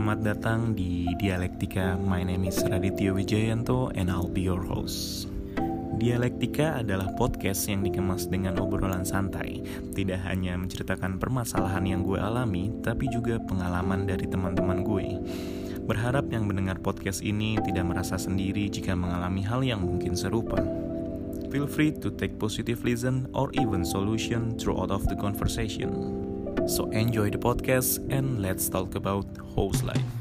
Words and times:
Selamat 0.00 0.24
datang 0.24 0.72
di 0.72 1.12
Dialektika. 1.12 1.92
My 1.92 2.24
name 2.24 2.48
is 2.48 2.56
Raditya 2.64 3.12
Wijayanto 3.12 3.92
and 3.92 4.08
I'll 4.08 4.32
be 4.32 4.40
your 4.48 4.64
host. 4.64 5.28
Dialektika 6.00 6.80
adalah 6.80 7.12
podcast 7.20 7.68
yang 7.68 7.84
dikemas 7.84 8.24
dengan 8.24 8.56
obrolan 8.64 9.04
santai. 9.04 9.60
Tidak 9.92 10.24
hanya 10.24 10.56
menceritakan 10.56 11.20
permasalahan 11.20 11.84
yang 11.84 12.00
gue 12.00 12.16
alami, 12.16 12.72
tapi 12.80 13.12
juga 13.12 13.44
pengalaman 13.44 14.08
dari 14.08 14.24
teman-teman 14.24 14.80
gue. 14.88 15.20
Berharap 15.84 16.32
yang 16.32 16.48
mendengar 16.48 16.80
podcast 16.80 17.20
ini 17.20 17.60
tidak 17.60 17.84
merasa 17.92 18.16
sendiri 18.16 18.72
jika 18.72 18.96
mengalami 18.96 19.44
hal 19.44 19.60
yang 19.60 19.84
mungkin 19.84 20.16
serupa. 20.16 20.64
Feel 21.52 21.68
free 21.68 21.92
to 21.92 22.08
take 22.08 22.40
positive 22.40 22.88
listen 22.88 23.28
or 23.36 23.52
even 23.52 23.84
solution 23.84 24.56
throughout 24.56 24.88
of 24.88 25.04
the 25.12 25.16
conversation. 25.20 26.24
So 26.66 26.90
enjoy 26.90 27.30
the 27.30 27.38
podcast 27.38 27.98
and 28.10 28.40
let's 28.42 28.68
talk 28.68 28.94
about 28.94 29.26
host 29.54 29.84
life. 29.84 30.19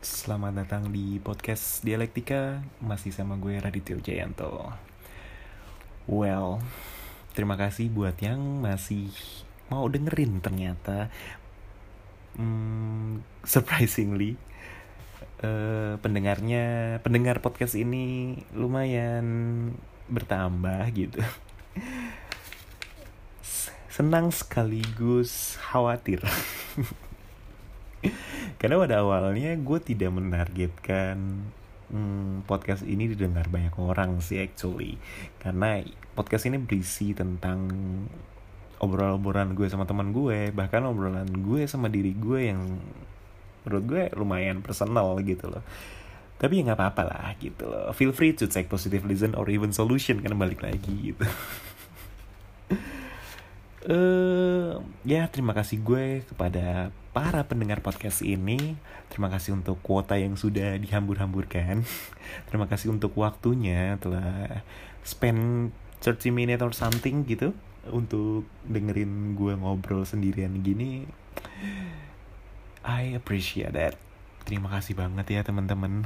Selamat 0.00 0.56
datang 0.56 0.88
di 0.88 1.20
podcast 1.20 1.84
Dialektika. 1.84 2.64
Masih 2.80 3.12
sama 3.12 3.36
gue 3.36 3.60
Raditya 3.60 4.00
Jayanto 4.00 4.72
Well, 6.08 6.64
terima 7.36 7.60
kasih 7.60 7.92
buat 7.92 8.16
yang 8.16 8.64
masih 8.64 9.12
mau 9.68 9.84
dengerin 9.92 10.40
ternyata. 10.40 11.12
Hmm, 12.32 13.20
Surprisingly 13.44 14.40
uh, 15.44 16.00
Pendengarnya, 16.00 16.96
pendengar 17.04 17.44
podcast 17.44 17.76
ini 17.76 18.40
lumayan 18.56 19.76
bertambah 20.08 20.80
gitu. 20.96 21.20
Senang 23.92 24.32
sekaligus 24.32 25.60
khawatir 25.60 26.24
karena 28.60 28.76
pada 28.76 29.00
awalnya 29.00 29.56
gue 29.56 29.78
tidak 29.80 30.12
menargetkan 30.12 31.16
hmm, 31.88 32.44
podcast 32.44 32.84
ini 32.84 33.08
didengar 33.08 33.48
banyak 33.48 33.72
orang 33.80 34.20
sih 34.20 34.36
actually. 34.36 35.00
Karena 35.40 35.80
podcast 36.12 36.44
ini 36.44 36.60
berisi 36.60 37.16
tentang 37.16 37.72
obrolan-obrolan 38.76 39.56
gue 39.56 39.64
sama 39.68 39.88
teman 39.88 40.12
gue 40.12 40.52
bahkan 40.52 40.84
obrolan 40.84 41.28
gue 41.28 41.64
sama 41.64 41.88
diri 41.88 42.12
gue 42.12 42.52
yang 42.52 42.60
menurut 43.64 43.84
gue 43.88 44.02
lumayan 44.20 44.60
personal 44.60 45.16
gitu 45.24 45.48
loh. 45.48 45.64
Tapi 46.36 46.60
ya 46.60 46.68
nggak 46.68 46.78
apa-apa 46.84 47.02
lah 47.08 47.32
gitu 47.40 47.64
loh. 47.64 47.96
Feel 47.96 48.12
free 48.12 48.36
to 48.36 48.44
take 48.44 48.68
positive 48.68 49.08
listen 49.08 49.32
or 49.32 49.48
even 49.48 49.72
solution 49.72 50.20
karena 50.20 50.36
balik 50.36 50.60
lagi 50.60 51.16
gitu 51.16 51.24
uh, 53.88 54.82
ya 55.06 55.30
terima 55.32 55.56
kasih 55.56 55.80
gue 55.80 56.26
kepada 56.26 56.92
para 57.16 57.46
pendengar 57.46 57.80
podcast 57.80 58.20
ini. 58.20 58.76
Terima 59.08 59.32
kasih 59.32 59.56
untuk 59.56 59.80
kuota 59.80 60.18
yang 60.20 60.36
sudah 60.36 60.76
dihambur-hamburkan. 60.76 61.82
terima 62.48 62.66
kasih 62.68 62.92
untuk 62.92 63.16
waktunya 63.16 63.96
telah 64.02 64.62
spend 65.06 65.72
30 66.04 66.32
minutes 66.32 66.64
or 66.64 66.72
something 66.72 67.24
gitu 67.24 67.52
untuk 67.88 68.44
dengerin 68.68 69.36
gue 69.36 69.56
ngobrol 69.56 70.04
sendirian 70.04 70.60
gini. 70.60 71.08
I 72.84 73.16
appreciate 73.16 73.76
that. 73.76 73.96
Terima 74.44 74.72
kasih 74.72 74.96
banget 74.96 75.26
ya 75.28 75.40
teman-teman. 75.44 76.04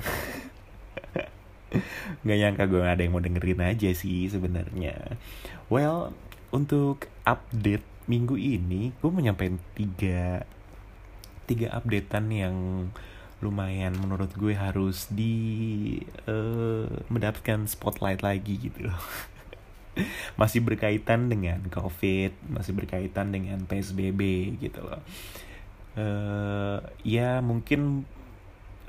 Gak 2.26 2.38
nyangka 2.38 2.70
gue 2.70 2.82
ada 2.82 3.02
yang 3.02 3.14
mau 3.14 3.22
dengerin 3.22 3.62
aja 3.62 3.90
sih 3.94 4.30
sebenarnya. 4.30 5.18
Well, 5.70 6.14
untuk 6.54 7.10
update 7.26 7.82
minggu 8.06 8.38
ini 8.38 8.94
gue 9.02 9.10
menyampaikan 9.10 9.58
tiga 9.74 10.46
tiga 11.50 11.74
updatean 11.74 12.26
yang 12.30 12.56
lumayan 13.42 13.92
menurut 13.98 14.32
gue 14.38 14.54
harus 14.56 15.10
di 15.12 15.98
uh, 16.30 16.88
mendapatkan 17.10 17.66
spotlight 17.68 18.24
lagi 18.24 18.70
gitu. 18.70 18.88
Masih 20.40 20.64
berkaitan 20.64 21.30
dengan 21.30 21.62
covid 21.70 22.34
masih 22.50 22.74
berkaitan 22.74 23.30
dengan 23.30 23.62
psbb 23.62 24.18
gitu 24.58 24.82
loh. 24.82 24.98
Uh, 25.94 26.82
ya 27.06 27.38
mungkin 27.38 28.02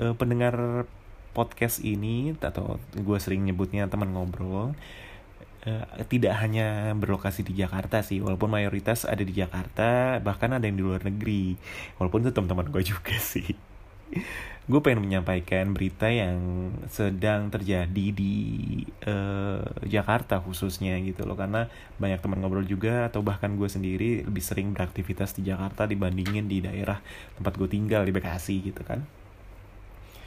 uh, 0.02 0.18
pendengar 0.18 0.90
podcast 1.38 1.84
ini 1.86 2.34
atau 2.42 2.82
gue 2.98 3.18
sering 3.22 3.46
nyebutnya 3.46 3.86
teman 3.86 4.18
ngobrol 4.18 4.74
Uh, 5.66 5.82
tidak 6.06 6.38
hanya 6.46 6.94
berlokasi 6.94 7.42
di 7.42 7.58
Jakarta 7.58 8.06
sih 8.06 8.22
walaupun 8.22 8.54
mayoritas 8.54 9.02
ada 9.02 9.26
di 9.26 9.34
Jakarta 9.34 10.22
bahkan 10.22 10.54
ada 10.54 10.62
yang 10.70 10.78
di 10.78 10.86
luar 10.86 11.02
negeri. 11.02 11.58
Walaupun 11.98 12.22
itu 12.22 12.32
teman-teman 12.38 12.70
gue 12.70 12.84
juga 12.86 13.18
sih. 13.34 13.58
Gue 14.66 14.82
pengen 14.82 15.06
menyampaikan 15.06 15.74
berita 15.78 16.10
yang 16.10 16.70
sedang 16.90 17.54
terjadi 17.54 18.06
di 18.14 18.34
uh, 19.06 19.62
Jakarta 19.86 20.42
khususnya 20.42 20.98
gitu 21.02 21.26
loh. 21.26 21.34
Karena 21.34 21.66
banyak 21.98 22.22
teman 22.22 22.42
ngobrol 22.42 22.66
juga 22.66 23.10
atau 23.10 23.26
bahkan 23.26 23.54
gue 23.58 23.70
sendiri 23.70 24.22
lebih 24.26 24.42
sering 24.46 24.74
beraktivitas 24.74 25.34
di 25.34 25.50
Jakarta 25.50 25.90
dibandingin 25.90 26.46
di 26.46 26.62
daerah 26.62 27.02
tempat 27.38 27.58
gue 27.58 27.70
tinggal 27.70 28.06
di 28.06 28.14
Bekasi 28.14 28.62
gitu 28.62 28.86
kan. 28.86 29.06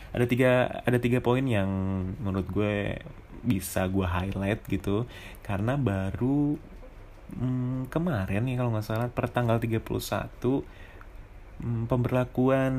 Ada 0.09 0.25
tiga 0.25 0.83
ada 0.83 0.99
tiga 0.99 1.19
poin 1.21 1.45
yang 1.45 1.69
menurut 2.23 2.49
gue 2.49 2.97
bisa 3.43 3.87
gue 3.87 4.07
highlight 4.07 4.63
gitu 4.67 5.05
karena 5.43 5.79
baru 5.79 6.59
hmm, 7.37 7.93
kemarin 7.93 8.47
nih 8.49 8.57
kalau 8.57 8.71
nggak 8.75 8.87
salah 8.87 9.09
per 9.13 9.29
tanggal 9.29 9.61
31 9.61 9.83
hmm, 11.63 11.85
pemberlakuan 11.91 12.75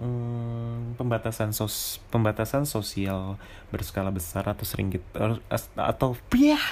hmm, 0.00 0.96
pembatasan 0.96 1.52
sos 1.52 2.00
pembatasan 2.08 2.64
sosial 2.64 3.36
berskala 3.74 4.08
besar 4.14 4.48
atau 4.48 4.64
sering 4.64 4.92
kita 4.94 5.40
atau 5.76 6.16
ya 6.36 6.60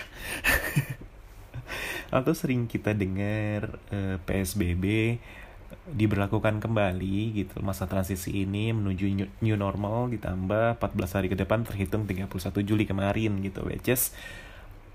atau 2.08 2.32
sering 2.32 2.64
kita 2.64 2.96
dengar 2.96 3.76
uh, 3.92 4.16
eh, 4.16 4.16
PSBB 4.24 4.84
diberlakukan 5.88 6.60
kembali 6.60 7.32
gitu. 7.36 7.60
Masa 7.64 7.88
transisi 7.88 8.44
ini 8.44 8.72
menuju 8.72 9.28
new 9.40 9.56
normal 9.56 10.12
ditambah 10.12 10.80
14 10.80 11.16
hari 11.16 11.28
ke 11.32 11.36
depan 11.36 11.64
terhitung 11.64 12.04
31 12.04 12.28
Juli 12.64 12.84
kemarin 12.84 13.40
gitu 13.44 13.64
which 13.64 13.88
is 13.88 14.12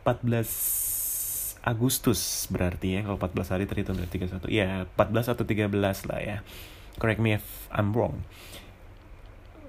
14 0.06 1.64
Agustus 1.64 2.50
berarti 2.52 3.00
ya. 3.00 3.08
Kalau 3.08 3.18
14 3.18 3.54
hari 3.54 3.66
terhitung 3.70 3.96
dari 3.96 4.10
31 4.10 4.50
ya 4.52 4.86
14 4.98 5.34
atau 5.34 5.44
13 5.48 6.10
lah 6.10 6.20
ya. 6.20 6.38
Correct 7.00 7.22
me 7.22 7.40
if 7.40 7.46
I'm 7.74 7.96
wrong. 7.96 8.22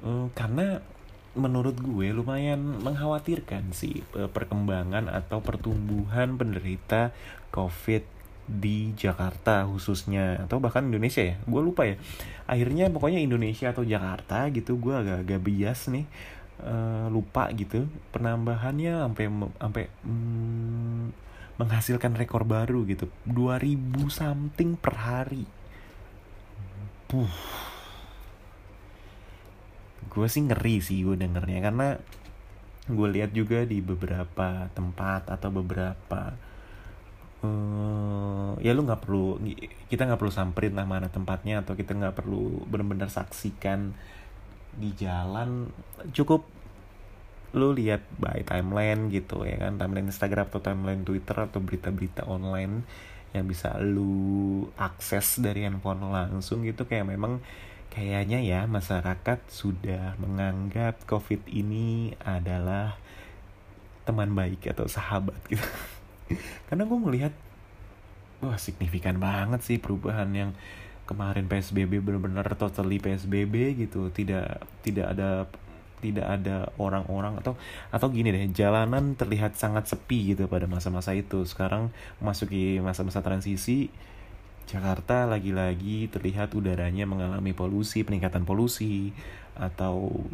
Uh, 0.05 0.29
karena 0.37 0.85
menurut 1.35 1.75
gue 1.83 2.15
lumayan 2.15 2.79
mengkhawatirkan 2.79 3.75
sih 3.75 4.07
eh, 4.15 4.31
perkembangan 4.31 5.11
atau 5.11 5.43
pertumbuhan 5.43 6.39
penderita 6.39 7.11
COVID 7.51 8.14
di 8.45 8.93
Jakarta 8.93 9.65
khususnya 9.65 10.45
atau 10.45 10.61
bahkan 10.61 10.85
Indonesia 10.85 11.25
ya 11.25 11.37
gue 11.45 11.61
lupa 11.65 11.89
ya. 11.89 11.97
Akhirnya 12.45 12.93
pokoknya 12.93 13.21
Indonesia 13.25 13.73
atau 13.73 13.85
Jakarta 13.85 14.53
gitu 14.53 14.77
gue 14.77 14.95
agak-agak 14.95 15.41
bias 15.41 15.89
nih 15.89 16.05
uh, 16.65 17.09
lupa 17.09 17.49
gitu 17.57 17.89
penambahannya 18.13 19.01
sampai 19.09 19.25
sampai 19.57 19.85
mm, 20.05 21.05
menghasilkan 21.57 22.13
rekor 22.19 22.45
baru 22.45 22.85
gitu. 22.85 23.09
2000 23.27 24.11
something 24.13 24.77
per 24.77 24.95
hari. 24.99 25.45
Gue 30.11 30.27
sih 30.27 30.43
ngeri 30.43 30.83
sih 30.83 31.07
gue 31.07 31.15
dengernya 31.15 31.61
karena 31.65 31.89
gue 32.85 33.09
lihat 33.09 33.33
juga 33.33 33.65
di 33.65 33.81
beberapa 33.81 34.69
tempat 34.77 35.33
atau 35.33 35.49
beberapa 35.49 36.37
uh, 37.45 38.57
ya 38.65 38.73
lu 38.73 38.89
nggak 38.89 39.05
perlu 39.05 39.37
kita 39.93 40.09
nggak 40.09 40.21
perlu 40.21 40.33
samperin 40.33 40.73
lah 40.73 40.89
mana 40.89 41.13
tempatnya 41.13 41.61
atau 41.61 41.77
kita 41.77 41.93
nggak 41.93 42.17
perlu 42.17 42.65
benar-benar 42.65 43.13
saksikan 43.13 43.93
di 44.75 44.97
jalan. 44.97 45.69
Cukup 46.17 46.49
lu 47.55 47.71
lihat 47.77 48.03
by 48.17 48.43
timeline 48.43 49.13
gitu 49.13 49.45
ya 49.45 49.61
kan? 49.61 49.77
Timeline 49.77 50.09
Instagram 50.09 50.49
atau 50.49 50.65
timeline 50.65 51.05
Twitter 51.05 51.37
atau 51.37 51.61
berita-berita 51.61 52.27
online 52.27 52.83
yang 53.35 53.51
bisa 53.51 53.75
lu 53.83 54.63
akses 54.79 55.43
dari 55.43 55.67
handphone 55.67 56.07
langsung 56.07 56.63
gitu 56.63 56.87
kayak 56.87 57.11
memang 57.11 57.43
kayaknya 57.91 58.39
ya 58.43 58.61
masyarakat 58.71 59.39
sudah 59.51 60.15
menganggap 60.23 61.03
covid 61.07 61.43
ini 61.51 62.15
adalah 62.23 62.95
teman 64.07 64.35
baik 64.35 64.71
atau 64.71 64.87
sahabat 64.87 65.39
gitu 65.51 65.63
karena 66.71 66.83
gue 66.89 66.99
melihat 66.99 67.33
wah 68.45 68.57
signifikan 68.61 69.17
banget 69.21 69.61
sih 69.65 69.77
perubahan 69.81 70.29
yang 70.33 70.51
kemarin 71.05 71.49
PSBB 71.49 72.01
benar-benar 72.01 72.49
totally 72.57 73.01
PSBB 73.01 73.77
gitu. 73.77 74.09
Tidak 74.09 74.65
tidak 74.85 75.07
ada 75.17 75.49
tidak 76.05 76.27
ada 76.29 76.69
orang-orang 76.77 77.41
atau 77.41 77.57
atau 77.89 78.13
gini 78.13 78.29
deh 78.29 78.53
jalanan 78.53 79.17
terlihat 79.17 79.57
sangat 79.57 79.89
sepi 79.89 80.37
gitu 80.37 80.45
pada 80.49 80.69
masa-masa 80.69 81.17
itu. 81.17 81.49
Sekarang 81.49 81.89
masuki 82.21 82.81
masa-masa 82.85 83.25
transisi 83.25 83.89
Jakarta 84.65 85.29
lagi-lagi 85.29 86.09
terlihat 86.09 86.57
udaranya 86.57 87.05
mengalami 87.05 87.53
polusi 87.53 88.01
peningkatan 88.01 88.49
polusi 88.49 89.13
atau 89.57 90.25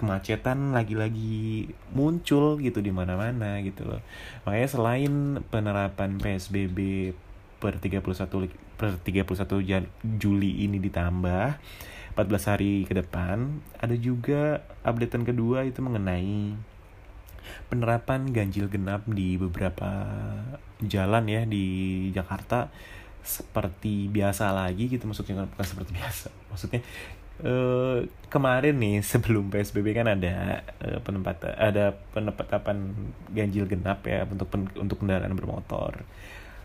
kemacetan 0.00 0.72
lagi-lagi 0.72 1.68
muncul 1.92 2.56
gitu 2.56 2.80
di 2.80 2.88
mana-mana 2.88 3.60
gitu 3.60 3.84
loh. 3.84 4.00
Makanya 4.48 4.68
selain 4.72 5.12
penerapan 5.52 6.16
PSBB 6.16 7.12
per 7.60 7.76
31 7.76 8.00
per 8.80 8.96
31 9.04 9.84
Juli 10.16 10.64
ini 10.64 10.80
ditambah 10.80 11.60
14 12.16 12.50
hari 12.50 12.88
ke 12.88 12.96
depan, 12.96 13.60
ada 13.76 13.94
juga 13.94 14.64
updatean 14.82 15.28
kedua 15.28 15.68
itu 15.68 15.84
mengenai 15.84 16.56
penerapan 17.68 18.28
ganjil 18.32 18.66
genap 18.68 19.04
di 19.06 19.36
beberapa 19.36 20.08
jalan 20.84 21.24
ya 21.28 21.42
di 21.44 22.08
Jakarta 22.12 22.72
seperti 23.20 24.08
biasa 24.08 24.52
lagi 24.52 24.88
gitu 24.88 25.04
maksudnya 25.04 25.44
bukan 25.44 25.66
seperti 25.66 25.90
biasa 25.92 26.28
maksudnya 26.48 26.80
Uh, 27.40 28.04
kemarin 28.28 28.76
nih 28.76 29.00
sebelum 29.10 29.48
PSBB 29.48 29.96
kan 29.96 30.12
ada 30.12 30.60
uh, 30.84 31.00
penempatan 31.00 31.56
ada 31.56 31.96
penetapan 32.12 32.92
ganjil 33.32 33.64
genap 33.64 34.04
ya 34.04 34.28
untuk 34.28 34.48
pen, 34.52 34.68
untuk 34.76 35.00
kendaraan 35.00 35.32
bermotor. 35.32 36.04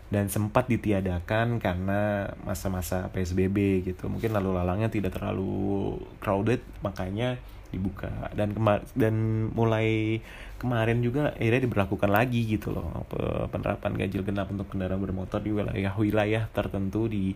Dan 0.06 0.30
sempat 0.30 0.70
ditiadakan 0.70 1.58
karena 1.58 2.30
masa-masa 2.46 3.10
PSBB 3.10 3.82
gitu. 3.90 4.06
Mungkin 4.06 4.30
lalu 4.30 4.54
lalangnya 4.54 4.86
tidak 4.86 5.18
terlalu 5.18 5.98
crowded 6.22 6.62
makanya 6.78 7.42
dibuka. 7.74 8.30
Dan 8.30 8.54
kemar 8.54 8.86
dan 8.94 9.48
mulai 9.50 10.22
kemarin 10.62 11.02
juga 11.02 11.34
akhirnya 11.34 11.66
diberlakukan 11.66 12.06
lagi 12.06 12.46
gitu 12.46 12.70
loh 12.70 13.04
penerapan 13.50 13.92
ganjil 13.98 14.22
genap 14.22 14.48
untuk 14.48 14.70
kendaraan 14.70 15.02
bermotor 15.02 15.42
di 15.42 15.50
wilayah-wilayah 15.52 16.48
tertentu 16.54 17.10
di 17.10 17.34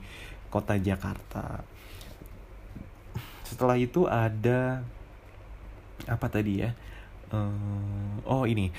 kota 0.49 0.79
Jakarta 0.79 1.61
setelah 3.51 3.75
itu 3.75 4.07
ada 4.07 4.87
apa 6.07 6.27
tadi 6.31 6.63
ya? 6.63 6.71
Uh, 7.35 8.23
oh 8.31 8.47
ini. 8.47 8.71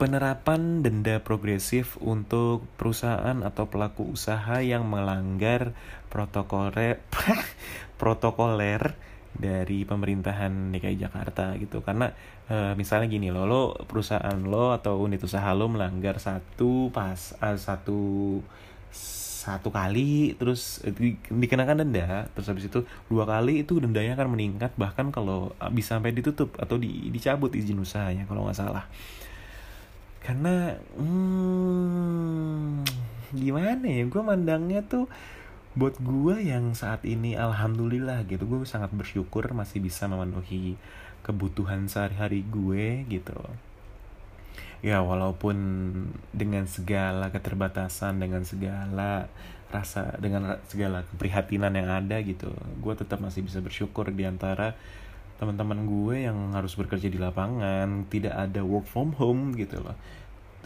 Penerapan 0.00 0.80
denda 0.80 1.20
progresif 1.20 2.00
untuk 2.00 2.64
perusahaan 2.80 3.44
atau 3.44 3.68
pelaku 3.68 4.16
usaha 4.16 4.64
yang 4.64 4.88
melanggar 4.88 5.76
protokoler 6.08 7.04
protokoler 8.00 8.96
dari 9.36 9.84
pemerintahan 9.84 10.72
DKI 10.72 10.96
Jakarta 10.96 11.52
gitu. 11.60 11.84
Karena 11.84 12.08
uh, 12.48 12.72
misalnya 12.72 13.12
gini 13.12 13.28
lo 13.28 13.44
lo 13.44 13.76
perusahaan 13.84 14.40
lo 14.40 14.72
atau 14.72 14.96
unit 15.04 15.20
usaha 15.20 15.52
lo 15.52 15.68
melanggar 15.68 16.16
satu 16.16 16.88
pas 16.88 17.36
uh, 17.44 17.58
satu 17.58 18.40
satu 19.44 19.68
kali 19.68 20.32
terus 20.40 20.80
eh, 20.88 21.20
dikenakan 21.28 21.84
denda 21.84 22.24
terus 22.32 22.48
habis 22.48 22.64
itu 22.72 22.80
dua 23.12 23.28
kali 23.28 23.60
itu 23.60 23.76
dendanya 23.76 24.16
akan 24.16 24.32
meningkat 24.32 24.72
bahkan 24.80 25.12
kalau 25.12 25.52
ah, 25.60 25.68
bisa 25.68 26.00
sampai 26.00 26.16
ditutup 26.16 26.56
atau 26.56 26.80
di, 26.80 27.12
dicabut 27.12 27.52
izin 27.52 27.76
usahanya 27.76 28.24
kalau 28.24 28.48
nggak 28.48 28.56
salah. 28.56 28.88
Karena 30.24 30.72
hmm, 30.96 32.80
gimana 33.36 33.84
ya 33.84 34.08
gue 34.08 34.22
mandangnya 34.24 34.80
tuh 34.80 35.04
buat 35.74 35.98
gue 35.98 36.38
yang 36.38 36.72
saat 36.72 37.02
ini 37.02 37.34
alhamdulillah 37.34 38.24
gitu 38.30 38.46
gue 38.46 38.62
sangat 38.64 38.94
bersyukur 38.94 39.42
masih 39.52 39.82
bisa 39.82 40.06
memenuhi 40.06 40.78
kebutuhan 41.26 41.90
sehari-hari 41.90 42.46
gue 42.46 43.02
gitu 43.10 43.34
ya 44.84 45.00
walaupun 45.00 45.56
dengan 46.36 46.68
segala 46.68 47.32
keterbatasan 47.32 48.20
dengan 48.20 48.44
segala 48.44 49.32
rasa 49.72 50.12
dengan 50.20 50.60
segala 50.68 51.08
keprihatinan 51.08 51.72
yang 51.72 51.88
ada 51.88 52.20
gitu 52.20 52.52
gue 52.84 52.94
tetap 52.94 53.18
masih 53.24 53.42
bisa 53.42 53.64
bersyukur 53.64 54.12
di 54.12 54.28
antara 54.28 54.76
teman-teman 55.34 55.82
gue 55.84 56.30
yang 56.30 56.54
harus 56.54 56.78
bekerja 56.78 57.10
di 57.10 57.18
lapangan 57.18 58.06
tidak 58.06 58.34
ada 58.38 58.62
work 58.62 58.86
from 58.86 59.12
home 59.18 59.52
gitu 59.58 59.82
loh. 59.82 59.98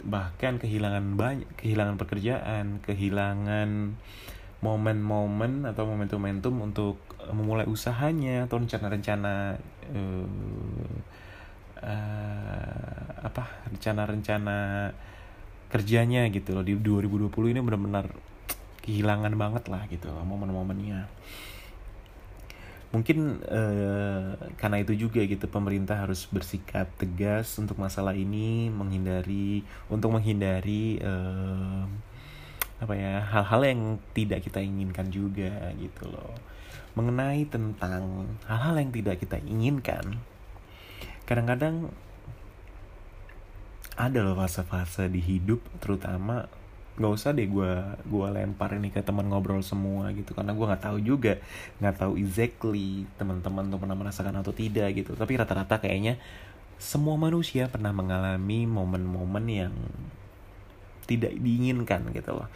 Bahkan 0.05 0.61
kehilangan 0.61 1.17
banyak 1.17 1.49
kehilangan 1.57 1.97
pekerjaan 1.97 2.79
kehilangan 2.85 3.99
momen-momen 4.59 5.63
atau 5.67 5.87
momentum-momentum 5.87 6.53
untuk 6.59 6.99
memulai 7.31 7.63
usahanya 7.63 8.43
atau 8.45 8.59
rencana-rencana 8.59 9.55
uh, 9.95 10.27
apa 13.29 13.45
rencana-rencana 13.69 14.57
kerjanya 15.69 16.25
gitu 16.33 16.57
loh. 16.57 16.65
Di 16.65 16.73
2020 16.73 17.53
ini 17.53 17.61
benar-benar 17.61 18.09
kehilangan 18.81 19.33
banget 19.37 19.63
lah 19.69 19.85
gitu 19.87 20.09
momen-momennya. 20.09 21.05
Mungkin 22.89 23.45
uh, 23.45 24.33
karena 24.57 24.81
itu 24.81 24.97
juga 24.97 25.21
gitu 25.21 25.45
pemerintah 25.45 26.09
harus 26.09 26.25
bersikap 26.25 26.89
tegas 26.97 27.53
untuk 27.61 27.77
masalah 27.77 28.17
ini 28.17 28.73
menghindari 28.73 29.61
untuk 29.93 30.09
menghindari 30.17 30.97
uh, 31.05 31.85
apa 32.81 32.93
ya 32.97 33.21
hal-hal 33.29 33.61
yang 33.61 33.81
tidak 34.17 34.41
kita 34.41 34.57
inginkan 34.57 35.13
juga 35.13 35.69
gitu 35.77 36.09
loh. 36.09 36.33
Mengenai 36.97 37.45
tentang 37.45 38.25
hal-hal 38.49 38.81
yang 38.81 38.89
tidak 38.89 39.21
kita 39.21 39.37
inginkan 39.45 40.17
kadang-kadang 41.29 41.93
ada 43.99 44.23
loh 44.23 44.39
fase-fase 44.39 45.11
di 45.11 45.19
hidup 45.19 45.59
terutama 45.83 46.47
nggak 46.99 47.11
usah 47.15 47.31
deh 47.31 47.47
gue 47.47 47.71
gue 48.07 48.27
lempar 48.31 48.75
ini 48.75 48.91
ke 48.91 48.99
teman 48.99 49.27
ngobrol 49.27 49.63
semua 49.63 50.11
gitu 50.15 50.35
karena 50.35 50.51
gue 50.51 50.65
nggak 50.67 50.83
tahu 50.83 50.97
juga 50.99 51.39
nggak 51.79 51.95
tahu 51.95 52.19
exactly 52.19 53.07
teman-teman 53.15 53.71
tuh 53.71 53.79
pernah 53.79 53.95
merasakan 53.95 54.35
atau 54.39 54.51
tidak 54.51 54.91
gitu. 54.95 55.15
Tapi 55.15 55.39
rata-rata 55.39 55.79
kayaknya 55.79 56.19
semua 56.79 57.19
manusia 57.19 57.67
pernah 57.67 57.91
mengalami 57.91 58.63
momen-momen 58.67 59.45
yang 59.47 59.75
tidak 61.07 61.35
diinginkan 61.35 62.07
gitu 62.15 62.35
loh 62.35 62.47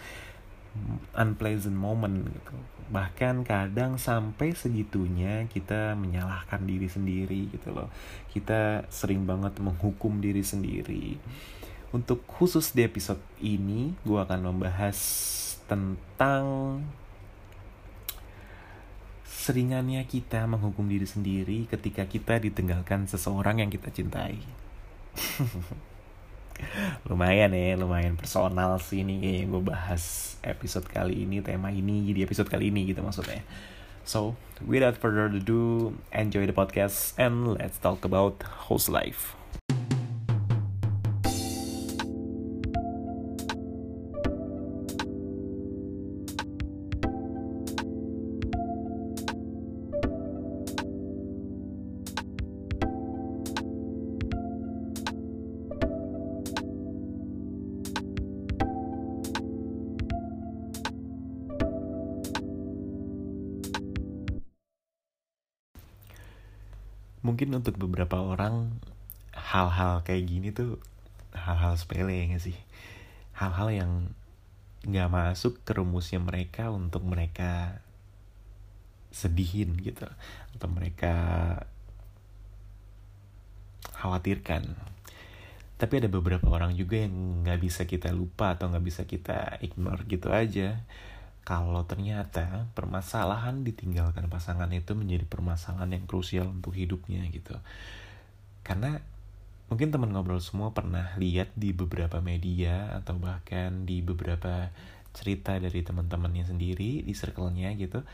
unpleasant 1.14 1.76
moment 1.76 2.26
gitu. 2.26 2.56
Bahkan 2.90 3.46
kadang 3.46 3.98
sampai 3.98 4.54
segitunya 4.54 5.46
kita 5.50 5.94
menyalahkan 5.98 6.62
diri 6.66 6.90
sendiri 6.90 7.50
gitu 7.54 7.74
loh. 7.74 7.90
Kita 8.30 8.86
sering 8.90 9.26
banget 9.26 9.58
menghukum 9.62 10.20
diri 10.20 10.42
sendiri. 10.42 11.18
Untuk 11.94 12.26
khusus 12.26 12.74
di 12.74 12.82
episode 12.86 13.22
ini 13.38 13.94
gue 14.02 14.18
akan 14.18 14.50
membahas 14.50 14.98
tentang 15.70 16.82
seringannya 19.44 20.02
kita 20.08 20.48
menghukum 20.48 20.88
diri 20.88 21.04
sendiri 21.04 21.68
ketika 21.68 22.08
kita 22.08 22.40
ditinggalkan 22.40 23.12
seseorang 23.12 23.60
yang 23.60 23.68
kita 23.68 23.92
cintai 23.92 24.40
lumayan 27.10 27.52
ya 27.52 27.76
lumayan 27.76 28.16
personal 28.16 28.80
sih 28.80 29.04
ini 29.04 29.44
yang 29.44 29.54
gue 29.54 29.64
bahas 29.74 30.36
episode 30.42 30.88
kali 30.88 31.28
ini 31.28 31.44
tema 31.44 31.70
ini 31.70 32.10
di 32.14 32.24
episode 32.24 32.48
kali 32.48 32.72
ini 32.72 32.90
gitu 32.90 33.04
maksudnya. 33.04 33.44
So 34.04 34.36
without 34.64 35.00
further 35.00 35.32
ado 35.32 35.96
enjoy 36.12 36.48
the 36.48 36.56
podcast 36.56 37.16
and 37.16 37.56
let's 37.60 37.80
talk 37.80 38.04
about 38.04 38.44
host 38.68 38.88
life 38.88 39.36
mungkin 67.24 67.56
untuk 67.56 67.80
beberapa 67.80 68.20
orang 68.20 68.78
hal-hal 69.34 70.04
kayak 70.06 70.24
gini 70.30 70.52
tuh 70.54 70.78
hal-hal 71.34 71.74
sepele 71.80 72.14
ya 72.14 72.24
gak 72.36 72.44
sih? 72.44 72.58
Hal-hal 73.34 73.70
yang 73.74 73.92
nggak 74.84 75.10
masuk 75.10 75.64
ke 75.64 75.80
rumusnya 75.80 76.20
mereka 76.20 76.68
untuk 76.68 77.08
mereka 77.08 77.80
sedihin 79.16 79.80
gitu 79.80 80.04
atau 80.60 80.68
mereka 80.68 81.16
khawatirkan. 83.96 84.76
Tapi 85.80 85.94
ada 86.04 86.12
beberapa 86.12 86.52
orang 86.52 86.76
juga 86.76 87.00
yang 87.00 87.48
nggak 87.48 87.60
bisa 87.64 87.88
kita 87.88 88.12
lupa 88.12 88.60
atau 88.60 88.68
nggak 88.68 88.86
bisa 88.86 89.08
kita 89.08 89.58
ignore 89.64 90.04
gitu 90.06 90.30
aja 90.30 90.84
kalau 91.44 91.84
ternyata 91.84 92.72
permasalahan 92.72 93.68
ditinggalkan 93.68 94.32
pasangan 94.32 94.72
itu 94.72 94.96
menjadi 94.96 95.28
permasalahan 95.28 96.00
yang 96.00 96.06
krusial 96.08 96.48
untuk 96.48 96.72
hidupnya 96.72 97.28
gitu. 97.36 97.60
Karena 98.64 99.04
mungkin 99.68 99.92
teman 99.92 100.16
ngobrol 100.16 100.40
semua 100.40 100.72
pernah 100.72 101.12
lihat 101.20 101.52
di 101.60 101.76
beberapa 101.76 102.24
media 102.24 102.96
atau 102.96 103.20
bahkan 103.20 103.84
di 103.84 104.00
beberapa 104.00 104.72
cerita 105.12 105.60
dari 105.60 105.84
teman-temannya 105.84 106.48
sendiri 106.48 107.04
di 107.04 107.14
circle-nya 107.14 107.76
gitu. 107.76 108.08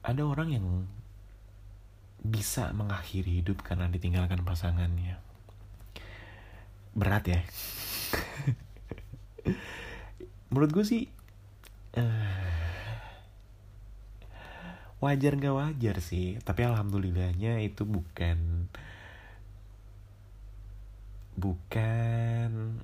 Ada 0.00 0.24
orang 0.24 0.48
yang 0.56 0.66
bisa 2.24 2.72
mengakhiri 2.72 3.44
hidup 3.44 3.60
karena 3.60 3.84
ditinggalkan 3.92 4.40
pasangannya. 4.48 5.20
Berat 6.96 7.24
ya. 7.28 7.40
Menurut 10.50 10.72
gue 10.72 10.84
sih 10.88 11.19
wajar 15.00 15.32
nggak 15.34 15.56
wajar 15.56 15.96
sih 16.04 16.36
tapi 16.44 16.62
alhamdulillahnya 16.68 17.64
itu 17.64 17.88
bukan 17.88 18.68
bukan 21.40 22.78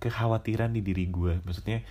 kekhawatiran 0.00 0.72
di 0.72 0.80
diri 0.80 1.04
gue 1.12 1.44
maksudnya 1.44 1.84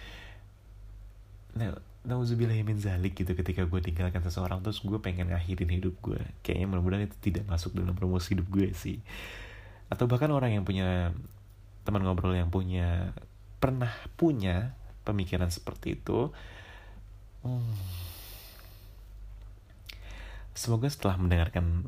nah, 1.53 1.77
nauzubillahimin 2.07 2.81
zalik 2.81 3.13
gitu 3.13 3.35
ketika 3.35 3.67
gue 3.67 3.79
tinggalkan 3.83 4.23
seseorang 4.23 4.65
terus 4.65 4.81
gue 4.81 4.97
pengen 4.97 5.29
ngakhirin 5.29 5.69
hidup 5.69 5.93
gue 6.01 6.21
kayaknya 6.41 6.65
mudah-mudahan 6.71 7.05
itu 7.05 7.17
tidak 7.21 7.45
masuk 7.45 7.75
dalam 7.75 7.93
promosi 7.93 8.33
hidup 8.33 8.47
gue 8.47 8.71
sih. 8.71 8.97
Atau 9.91 10.07
bahkan 10.07 10.31
orang 10.31 10.55
yang 10.55 10.63
punya 10.63 11.11
teman 11.83 12.01
ngobrol 12.05 12.37
yang 12.37 12.47
punya 12.47 13.11
pernah 13.59 13.91
punya 14.15 14.78
pemikiran 15.07 15.49
seperti 15.49 15.99
itu. 15.99 16.31
Hmm, 17.45 17.75
semoga 20.51 20.91
setelah 20.91 21.15
mendengarkan 21.15 21.87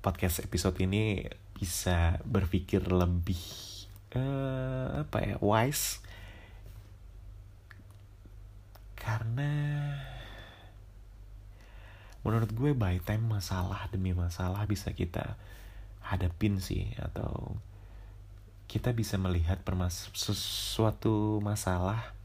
podcast 0.00 0.40
episode 0.40 0.80
ini 0.80 1.28
bisa 1.56 2.22
berpikir 2.24 2.84
lebih 2.88 3.40
uh, 4.16 5.04
apa 5.04 5.18
ya 5.20 5.36
wise. 5.44 6.00
Karena 8.96 9.52
menurut 12.26 12.50
gue 12.50 12.74
by 12.74 12.98
time 13.06 13.38
masalah 13.38 13.86
demi 13.92 14.10
masalah 14.10 14.66
bisa 14.66 14.90
kita 14.90 15.38
hadapin 16.02 16.58
sih 16.58 16.90
atau 16.98 17.54
kita 18.66 18.90
bisa 18.90 19.14
melihat 19.14 19.62
permas 19.62 20.10
sesuatu 20.10 21.38
masalah 21.38 22.15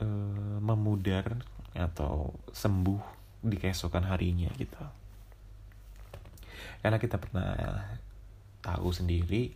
uh, 0.00 0.58
memudar 0.58 1.40
atau 1.76 2.34
sembuh 2.50 3.00
di 3.40 3.56
keesokan 3.56 4.04
harinya 4.08 4.50
gitu. 4.58 4.80
Karena 6.80 6.96
kita 6.96 7.20
pernah 7.20 7.54
tahu 8.60 8.88
sendiri 8.92 9.52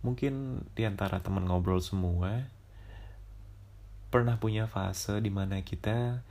mungkin 0.00 0.64
di 0.72 0.88
antara 0.88 1.20
teman 1.20 1.44
ngobrol 1.44 1.84
semua 1.84 2.48
pernah 4.10 4.40
punya 4.40 4.66
fase 4.66 5.22
di 5.22 5.30
mana 5.30 5.62
kita 5.62 6.24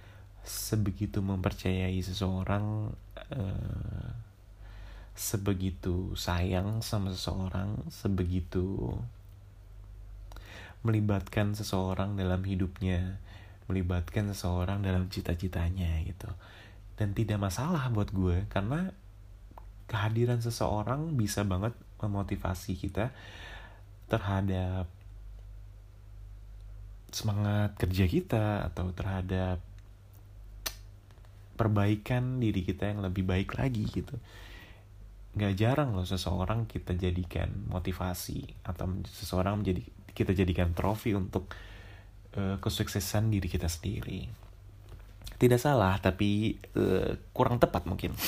sebegitu 0.44 1.24
mempercayai 1.24 1.96
seseorang 2.02 2.92
uh, 3.16 4.10
sebegitu 5.16 6.16
sayang 6.16 6.80
sama 6.80 7.12
seseorang 7.12 7.76
sebegitu 7.92 8.96
melibatkan 10.84 11.56
seseorang 11.56 12.16
dalam 12.16 12.40
hidupnya 12.48 13.20
melibatkan 13.70 14.34
seseorang 14.34 14.82
dalam 14.82 15.08
cita-citanya 15.08 16.02
gitu. 16.04 16.28
Dan 16.98 17.14
tidak 17.16 17.40
masalah 17.40 17.88
buat 17.94 18.12
gue 18.12 18.50
karena 18.50 18.92
kehadiran 19.86 20.42
seseorang 20.42 21.16
bisa 21.16 21.46
banget 21.46 21.78
memotivasi 22.02 22.76
kita 22.76 23.14
terhadap 24.10 24.90
semangat 27.10 27.74
kerja 27.78 28.06
kita 28.06 28.70
atau 28.70 28.94
terhadap 28.94 29.62
perbaikan 31.58 32.40
diri 32.40 32.64
kita 32.64 32.90
yang 32.90 33.02
lebih 33.06 33.26
baik 33.26 33.58
lagi 33.58 33.86
gitu. 33.90 34.16
Nggak 35.36 35.54
jarang 35.58 35.94
loh 35.94 36.06
seseorang 36.06 36.66
kita 36.66 36.98
jadikan 36.98 37.50
motivasi 37.70 38.66
atau 38.66 39.02
seseorang 39.06 39.62
menjadi 39.62 39.82
kita 40.14 40.32
jadikan 40.34 40.74
trofi 40.74 41.14
untuk 41.14 41.54
uh, 42.36 42.58
kesuksesan 42.62 43.32
diri 43.32 43.48
kita 43.48 43.66
sendiri. 43.72 44.30
Tidak 45.40 45.58
salah, 45.58 45.96
tapi 46.04 46.60
uh, 46.76 47.16
kurang 47.32 47.58
tepat 47.58 47.88
mungkin. 47.88 48.12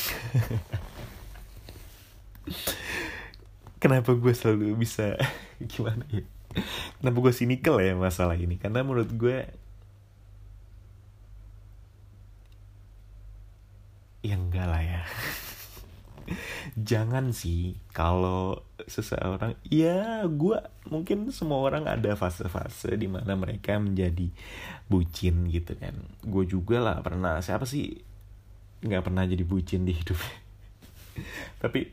Kenapa 3.81 4.13
gue 4.13 4.34
selalu 4.34 4.77
bisa 4.77 5.17
gimana 5.72 6.05
ya? 6.10 6.24
Kenapa 7.01 7.17
gue 7.20 7.34
sinikal 7.34 7.81
ya 7.81 7.98
masalah 7.98 8.38
ini? 8.38 8.55
Karena 8.62 8.86
menurut 8.86 9.10
gue 9.12 9.50
ya 14.22 14.38
enggak 14.38 14.70
lah 14.70 14.81
ya 14.86 15.01
jangan 16.79 17.35
sih 17.35 17.75
kalau 17.91 18.63
seseorang 18.87 19.59
ya 19.67 20.23
gue 20.25 20.57
mungkin 20.87 21.27
semua 21.35 21.59
orang 21.59 21.83
ada 21.85 22.15
fase-fase 22.15 22.95
di 22.95 23.11
mana 23.11 23.35
mereka 23.35 23.75
menjadi 23.75 24.31
bucin 24.87 25.51
gitu 25.51 25.75
kan. 25.75 25.95
Gue 26.23 26.47
juga 26.47 26.79
lah 26.79 26.97
pernah 27.03 27.43
siapa 27.43 27.67
sih 27.67 27.99
nggak 28.81 29.03
pernah 29.03 29.27
jadi 29.27 29.43
bucin 29.43 29.83
di 29.83 29.93
hidup? 29.93 30.17
Tapi 31.61 31.91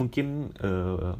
mungkin 0.00 0.56
uh, 0.62 1.14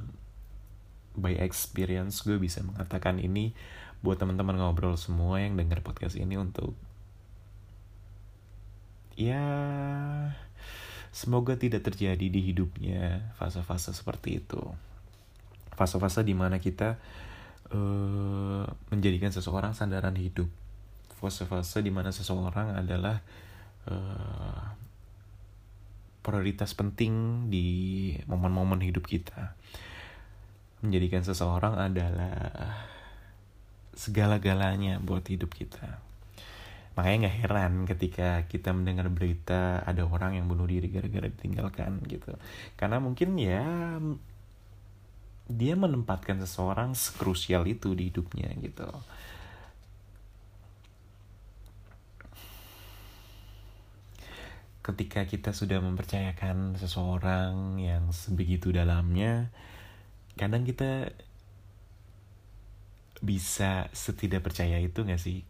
by 1.18 1.35
experience 1.42 2.23
gue 2.23 2.38
bisa 2.38 2.62
mengatakan 2.62 3.18
ini 3.18 3.52
buat 4.00 4.16
teman-teman 4.23 4.62
ngobrol 4.62 4.95
semua 4.95 5.42
yang 5.42 5.59
dengar 5.59 5.83
podcast 5.83 6.14
ini 6.14 6.38
untuk 6.38 6.78
ya 9.18 9.42
Semoga 11.19 11.59
tidak 11.59 11.83
terjadi 11.83 12.31
di 12.31 12.41
hidupnya 12.47 13.35
fase-fase 13.43 13.91
seperti 13.91 14.39
itu. 14.39 14.63
Fase-fase 15.75 16.23
di 16.23 16.31
mana 16.31 16.63
kita 16.63 16.95
uh, 17.75 18.63
menjadikan 18.95 19.35
seseorang 19.35 19.75
sandaran 19.75 20.15
hidup. 20.15 20.47
Fase-fase 21.19 21.83
di 21.83 21.91
mana 21.91 22.15
seseorang 22.15 22.79
adalah 22.79 23.19
uh, 23.91 24.63
prioritas 26.23 26.71
penting 26.79 27.51
di 27.51 28.15
momen-momen 28.31 28.79
hidup 28.79 29.11
kita. 29.11 29.59
Menjadikan 30.87 31.27
seseorang 31.27 31.83
adalah 31.83 32.87
segala-galanya 33.91 35.03
buat 35.03 35.27
hidup 35.27 35.51
kita 35.51 35.99
makanya 36.99 37.31
nggak 37.31 37.38
heran 37.47 37.75
ketika 37.87 38.43
kita 38.50 38.75
mendengar 38.75 39.07
berita 39.07 39.87
ada 39.87 40.02
orang 40.02 40.35
yang 40.35 40.50
bunuh 40.50 40.67
diri 40.67 40.90
gara-gara 40.90 41.31
ditinggalkan 41.31 42.02
gitu. 42.11 42.35
Karena 42.75 42.99
mungkin 42.99 43.38
ya 43.38 43.62
dia 45.47 45.75
menempatkan 45.78 46.43
seseorang 46.43 46.99
sekrusial 46.99 47.71
itu 47.71 47.95
di 47.95 48.11
hidupnya 48.11 48.50
gitu. 48.59 48.90
Ketika 54.83 55.23
kita 55.23 55.55
sudah 55.55 55.78
mempercayakan 55.78 56.83
seseorang 56.83 57.78
yang 57.78 58.11
sebegitu 58.11 58.75
dalamnya 58.75 59.55
kadang 60.35 60.67
kita 60.67 61.14
bisa 63.23 63.87
setidak 63.95 64.43
percaya 64.43 64.83
itu 64.83 65.07
gak 65.07 65.23
sih 65.23 65.47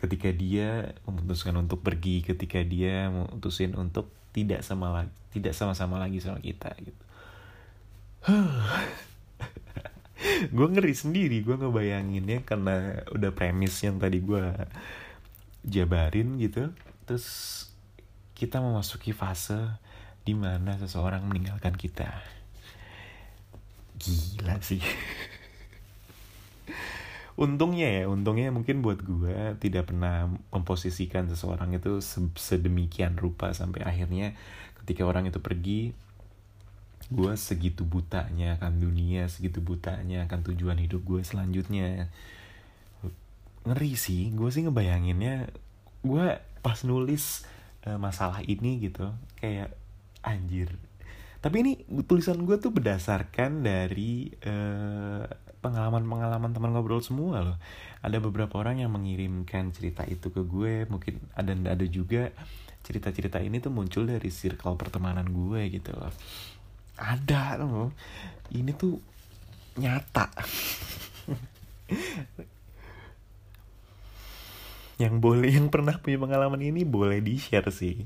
ketika 0.00 0.30
dia 0.32 0.96
memutuskan 1.04 1.54
untuk 1.60 1.84
pergi 1.84 2.22
ketika 2.24 2.60
dia 2.64 3.08
memutusin 3.12 3.76
untuk 3.76 4.10
tidak 4.30 4.62
sama 4.62 4.90
lagi 4.90 5.12
tidak 5.30 5.54
sama-sama 5.54 5.98
lagi 6.02 6.18
sama 6.18 6.42
kita 6.42 6.74
gitu. 6.82 7.02
Gue 10.54 10.68
ngeri 10.68 10.92
sendiri 10.92 11.40
gue 11.40 11.56
ngebayanginnya 11.56 12.44
karena 12.44 13.00
udah 13.08 13.32
premis 13.32 13.80
yang 13.80 13.96
tadi 13.96 14.20
gue 14.20 14.52
jabarin 15.64 16.36
gitu. 16.36 16.68
Terus 17.08 17.26
kita 18.36 18.60
memasuki 18.60 19.16
fase 19.16 19.56
di 20.24 20.36
mana 20.36 20.76
seseorang 20.76 21.24
meninggalkan 21.24 21.72
kita. 21.72 22.20
Gila 23.96 24.60
sih 24.60 24.80
untungnya 27.40 27.88
ya 27.88 28.04
untungnya 28.04 28.52
mungkin 28.52 28.84
buat 28.84 29.00
gue 29.00 29.56
tidak 29.64 29.88
pernah 29.88 30.28
memposisikan 30.52 31.24
seseorang 31.24 31.72
itu 31.72 32.04
sedemikian 32.36 33.16
rupa 33.16 33.56
sampai 33.56 33.80
akhirnya 33.80 34.36
ketika 34.84 35.08
orang 35.08 35.32
itu 35.32 35.40
pergi 35.40 35.96
gue 37.10 37.32
segitu 37.34 37.82
butanya 37.88 38.60
akan 38.60 38.78
dunia 38.78 39.26
segitu 39.26 39.64
butanya 39.64 40.28
akan 40.28 40.46
tujuan 40.52 40.78
hidup 40.78 41.00
gue 41.02 41.24
selanjutnya. 41.24 42.12
Ngeri 43.64 43.92
sih 43.96 44.28
gue 44.36 44.48
sih 44.52 44.68
ngebayanginnya 44.68 45.48
gue 46.04 46.26
pas 46.60 46.78
nulis 46.84 47.48
uh, 47.88 47.96
masalah 47.96 48.44
ini 48.44 48.84
gitu 48.84 49.08
kayak 49.40 49.72
anjir. 50.20 50.76
Tapi 51.40 51.56
ini 51.64 51.72
tulisan 52.04 52.44
gue 52.44 52.60
tuh 52.60 52.68
berdasarkan 52.68 53.64
dari 53.64 54.28
uh, 54.44 55.24
pengalaman-pengalaman 55.60 56.56
teman 56.56 56.72
ngobrol 56.72 57.04
semua 57.04 57.44
loh. 57.44 57.56
Ada 58.00 58.18
beberapa 58.18 58.56
orang 58.60 58.80
yang 58.80 58.90
mengirimkan 58.92 59.70
cerita 59.76 60.08
itu 60.08 60.32
ke 60.32 60.40
gue 60.44 60.88
mungkin 60.88 61.20
ada 61.36 61.52
ada 61.52 61.86
juga. 61.86 62.32
Cerita-cerita 62.80 63.36
ini 63.44 63.60
tuh 63.60 63.68
muncul 63.68 64.08
dari 64.08 64.32
circle 64.32 64.74
pertemanan 64.80 65.28
gue 65.28 65.68
gitu 65.68 65.92
loh. 65.92 66.10
Ada 66.96 67.60
loh. 67.60 67.92
Ini 68.50 68.72
tuh 68.72 68.96
nyata. 69.76 70.32
Yang 75.00 75.16
boleh 75.16 75.48
yang 75.56 75.72
pernah 75.72 75.96
punya 75.96 76.20
pengalaman 76.20 76.60
ini 76.60 76.84
boleh 76.84 77.24
di 77.24 77.40
share 77.40 77.72
sih. 77.72 78.04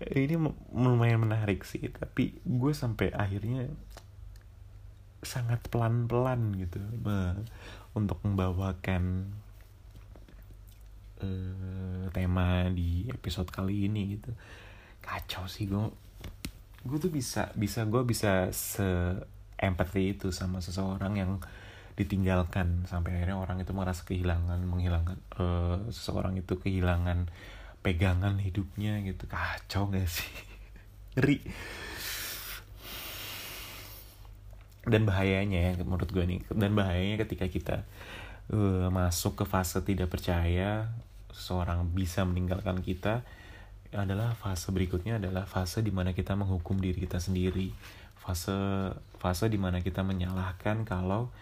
Ini 0.00 0.40
lumayan 0.72 1.20
menarik 1.20 1.68
sih 1.68 1.92
tapi 1.92 2.40
gue 2.40 2.72
sampai 2.72 3.12
akhirnya 3.12 3.68
sangat 5.20 5.60
pelan-pelan 5.68 6.56
gitu. 6.56 6.80
Untuk 7.92 8.18
membawakan 8.24 9.28
uh, 11.20 12.04
tema 12.12 12.68
di 12.72 13.08
episode 13.08 13.48
kali 13.52 13.88
ini 13.88 14.16
gitu. 14.18 14.30
Kacau 15.00 15.48
sih 15.48 15.68
gue 15.68 15.88
gue 16.80 16.96
tuh 16.96 17.12
bisa 17.12 17.52
bisa 17.52 17.84
gue 17.84 18.00
bisa 18.08 18.48
se 18.56 18.84
empathy 19.60 20.16
itu 20.16 20.32
sama 20.32 20.64
seseorang 20.64 21.20
yang 21.20 21.32
ditinggalkan. 21.96 22.88
Sampai 22.88 23.20
akhirnya 23.20 23.36
orang 23.36 23.60
itu 23.60 23.76
merasa 23.76 24.08
kehilangan 24.08 24.60
menghilangkan 24.64 25.18
uh, 25.36 25.78
seseorang 25.92 26.40
itu 26.40 26.56
kehilangan 26.56 27.28
pegangan 27.84 28.40
hidupnya 28.40 29.04
gitu. 29.04 29.28
Kacau 29.28 29.92
gak 29.92 30.08
sih? 30.08 30.32
Ngeri 31.16 31.38
dan 34.88 35.04
bahayanya 35.04 35.60
ya 35.60 35.72
menurut 35.84 36.08
gue 36.08 36.24
nih 36.24 36.40
dan 36.56 36.72
bahayanya 36.72 37.20
ketika 37.20 37.46
kita 37.52 37.76
uh, 38.52 38.88
masuk 38.88 39.40
ke 39.40 39.44
fase 39.44 39.84
tidak 39.84 40.08
percaya 40.08 40.88
seseorang 41.32 41.88
bisa 41.92 42.24
meninggalkan 42.24 42.80
kita 42.80 43.22
adalah 43.90 44.38
fase 44.38 44.70
berikutnya 44.70 45.18
adalah 45.18 45.50
fase 45.50 45.82
di 45.82 45.90
mana 45.90 46.14
kita 46.14 46.38
menghukum 46.38 46.78
diri 46.78 47.02
kita 47.02 47.18
sendiri. 47.18 47.74
Fase 48.20 48.54
fase 49.18 49.50
di 49.50 49.58
mana 49.58 49.82
kita 49.82 50.06
menyalahkan 50.06 50.86
kalau 50.86 51.32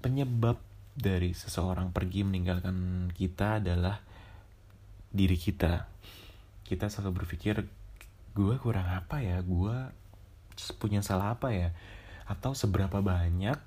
penyebab 0.00 0.56
dari 0.96 1.36
seseorang 1.36 1.92
pergi 1.92 2.24
meninggalkan 2.24 3.08
kita 3.12 3.60
adalah 3.60 4.00
diri 5.12 5.36
kita. 5.36 5.84
Kita 6.64 6.88
selalu 6.88 7.24
berpikir 7.24 7.60
gue 8.32 8.54
kurang 8.56 8.88
apa 8.88 9.20
ya? 9.20 9.44
Gue 9.44 9.76
punya 10.78 11.04
salah 11.04 11.36
apa 11.36 11.52
ya? 11.52 11.70
Atau 12.26 12.56
seberapa 12.56 13.00
banyak 13.04 13.58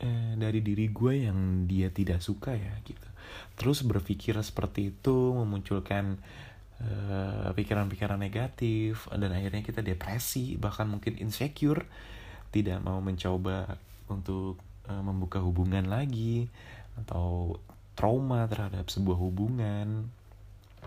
eh, 0.00 0.32
dari 0.38 0.60
diri 0.64 0.88
gue 0.88 1.28
yang 1.28 1.68
dia 1.68 1.92
tidak 1.92 2.24
suka 2.24 2.56
ya 2.56 2.74
gitu. 2.86 3.08
Terus 3.56 3.84
berpikir 3.84 4.36
seperti 4.40 4.94
itu 4.94 5.34
memunculkan 5.36 6.20
Eh, 6.76 7.50
pikiran-pikiran 7.56 8.20
uh, 8.20 8.24
negatif 8.28 9.08
dan 9.08 9.32
akhirnya 9.32 9.64
kita 9.64 9.80
depresi 9.80 10.60
bahkan 10.60 10.84
mungkin 10.84 11.16
insecure 11.16 11.88
tidak 12.52 12.84
mau 12.84 13.00
mencoba 13.00 13.80
untuk 14.12 14.60
uh, 14.84 15.00
membuka 15.00 15.40
hubungan 15.40 15.88
lagi 15.88 16.52
atau 17.00 17.56
trauma 17.96 18.44
terhadap 18.44 18.92
sebuah 18.92 19.16
hubungan 19.16 20.12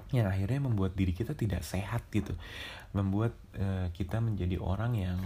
yang 0.09 0.25
akhirnya 0.25 0.59
membuat 0.65 0.97
diri 0.97 1.13
kita 1.13 1.37
tidak 1.37 1.61
sehat 1.61 2.05
gitu. 2.09 2.33
Membuat 2.93 3.37
uh, 3.57 3.93
kita 3.93 4.17
menjadi 4.17 4.57
orang 4.57 4.97
yang 4.97 5.19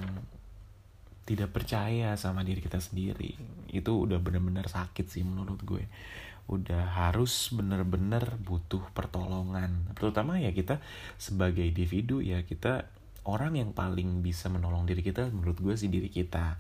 tidak 1.24 1.56
percaya 1.56 2.20
sama 2.20 2.44
diri 2.44 2.60
kita 2.60 2.84
sendiri. 2.84 3.36
Itu 3.72 4.04
udah 4.04 4.20
benar-benar 4.20 4.68
sakit 4.68 5.08
sih 5.08 5.24
menurut 5.24 5.60
gue. 5.64 5.88
Udah 6.52 6.84
harus 6.84 7.52
bener-bener 7.56 8.36
butuh 8.44 8.84
pertolongan. 8.92 9.96
Terutama 9.96 10.44
ya 10.44 10.52
kita 10.52 10.84
sebagai 11.16 11.64
individu 11.64 12.20
ya 12.20 12.44
kita 12.44 12.92
orang 13.24 13.56
yang 13.56 13.72
paling 13.72 14.20
bisa 14.20 14.52
menolong 14.52 14.84
diri 14.84 15.00
kita 15.00 15.32
menurut 15.32 15.56
gue 15.64 15.76
sih 15.80 15.88
diri 15.88 16.12
kita. 16.12 16.60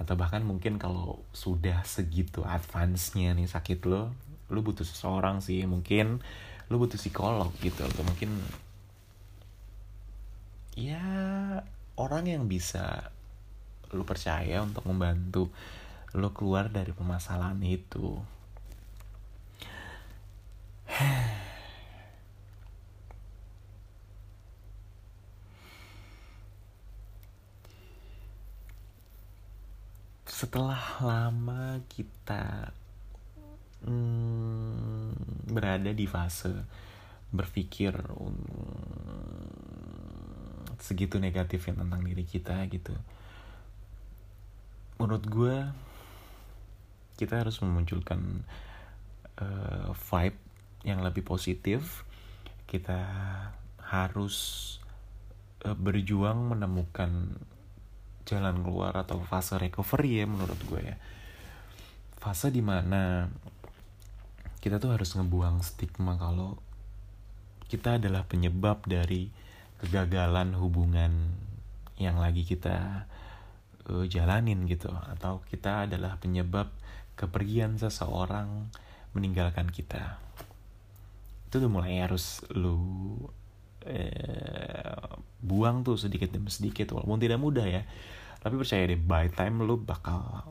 Atau 0.00 0.16
bahkan 0.16 0.40
mungkin 0.40 0.80
kalau 0.80 1.20
sudah 1.36 1.84
segitu 1.84 2.40
advance-nya 2.48 3.36
nih 3.36 3.44
sakit 3.44 3.84
lo 3.84 4.16
lo 4.52 4.60
butuh 4.60 4.84
seseorang 4.84 5.40
sih 5.40 5.64
mungkin 5.64 6.20
lo 6.70 6.76
butuh 6.78 7.00
psikolog 7.00 7.50
gitu 7.64 7.82
atau 7.82 8.02
mungkin 8.04 8.38
ya 10.76 11.02
orang 11.96 12.24
yang 12.28 12.44
bisa 12.48 13.12
lo 13.92 14.04
percaya 14.08 14.64
untuk 14.64 14.88
membantu 14.88 15.52
lo 16.12 16.32
keluar 16.32 16.68
dari 16.68 16.92
permasalahan 16.92 17.60
itu. 17.64 18.20
Setelah 30.28 31.00
lama 31.00 31.80
kita 31.88 32.72
hmm, 33.84 35.52
berada 35.52 35.90
di 35.92 36.06
fase 36.06 36.52
berpikir 37.32 37.96
um, 38.12 38.36
segitu 40.82 41.16
negatifnya 41.22 41.80
tentang 41.80 42.02
diri 42.04 42.26
kita 42.26 42.60
gitu. 42.68 42.92
Menurut 45.00 45.24
gue 45.26 45.56
kita 47.16 47.40
harus 47.46 47.62
memunculkan 47.62 48.44
uh, 49.38 49.94
vibe 49.94 50.38
yang 50.82 51.00
lebih 51.06 51.22
positif. 51.22 52.02
Kita 52.66 53.00
harus 53.78 54.36
uh, 55.64 55.76
berjuang 55.78 56.56
menemukan 56.56 57.38
jalan 58.22 58.62
keluar 58.62 58.94
atau 58.94 59.18
fase 59.22 59.58
recovery 59.58 60.22
ya 60.22 60.26
menurut 60.26 60.60
gue 60.66 60.80
ya. 60.82 60.96
Fase 62.18 62.54
di 62.54 62.62
mana 62.62 63.26
kita 64.62 64.78
tuh 64.78 64.94
harus 64.94 65.10
ngebuang 65.18 65.58
stigma 65.66 66.14
kalau 66.14 66.54
kita 67.66 67.98
adalah 67.98 68.22
penyebab 68.22 68.86
dari 68.86 69.26
kegagalan 69.82 70.54
hubungan 70.54 71.34
yang 71.98 72.22
lagi 72.22 72.46
kita 72.46 73.10
uh, 73.90 74.06
jalanin 74.06 74.62
gitu. 74.70 74.86
Atau 75.10 75.42
kita 75.50 75.90
adalah 75.90 76.14
penyebab 76.22 76.70
kepergian 77.18 77.74
seseorang 77.74 78.70
meninggalkan 79.18 79.66
kita. 79.66 80.22
Itu 81.50 81.58
tuh 81.58 81.68
mulai 81.68 81.98
harus 81.98 82.46
lu 82.54 82.78
eh, 83.82 84.94
buang 85.42 85.82
tuh 85.82 85.98
sedikit 85.98 86.30
demi 86.30 86.54
sedikit 86.54 86.94
walaupun 86.94 87.18
tidak 87.18 87.42
mudah 87.42 87.66
ya. 87.66 87.82
Tapi 88.38 88.54
percaya 88.54 88.86
deh 88.86 89.00
by 89.00 89.26
time 89.34 89.66
lu 89.66 89.74
bakal 89.82 90.46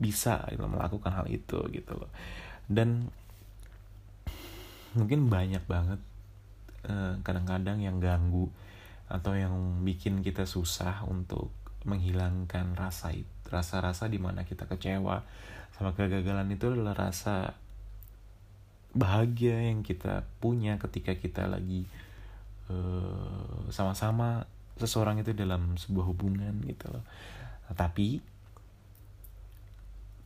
bisa 0.00 0.42
gitu, 0.50 0.64
melakukan 0.66 1.12
hal 1.12 1.26
itu 1.28 1.60
gitu 1.70 1.92
loh 1.94 2.10
dan 2.70 3.10
mungkin 4.94 5.26
banyak 5.28 5.64
banget 5.66 6.00
eh, 6.86 7.14
kadang-kadang 7.20 7.82
yang 7.82 7.98
ganggu 7.98 8.48
atau 9.10 9.36
yang 9.36 9.84
bikin 9.84 10.24
kita 10.24 10.48
susah 10.48 11.04
untuk 11.04 11.52
menghilangkan 11.84 12.72
rasa 12.72 13.12
itu 13.12 13.28
rasa-rasa 13.52 14.08
di 14.08 14.16
mana 14.16 14.42
kita 14.48 14.64
kecewa 14.64 15.20
sama 15.76 15.92
kegagalan 15.92 16.48
itu 16.48 16.72
adalah 16.72 16.96
rasa 16.96 17.52
bahagia 18.94 19.58
yang 19.68 19.82
kita 19.82 20.22
punya 20.38 20.78
ketika 20.78 21.18
kita 21.18 21.50
lagi 21.50 21.84
eh, 22.70 23.58
sama-sama 23.74 24.46
seseorang 24.78 25.22
itu 25.22 25.34
dalam 25.34 25.74
sebuah 25.78 26.06
hubungan 26.10 26.54
gitu 26.66 26.90
loh. 26.90 27.04
Tapi 27.74 28.22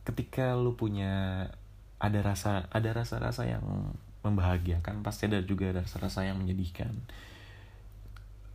ketika 0.05 0.57
lu 0.57 0.73
punya 0.73 1.45
ada 1.99 2.19
rasa 2.23 2.71
ada 2.71 2.89
rasa-rasa 2.95 3.43
yang 3.43 3.93
membahagiakan 4.23 5.03
pasti 5.03 5.27
ada 5.27 5.43
juga 5.43 5.75
rasa-rasa 5.75 6.23
yang 6.23 6.39
menyedihkan. 6.39 6.95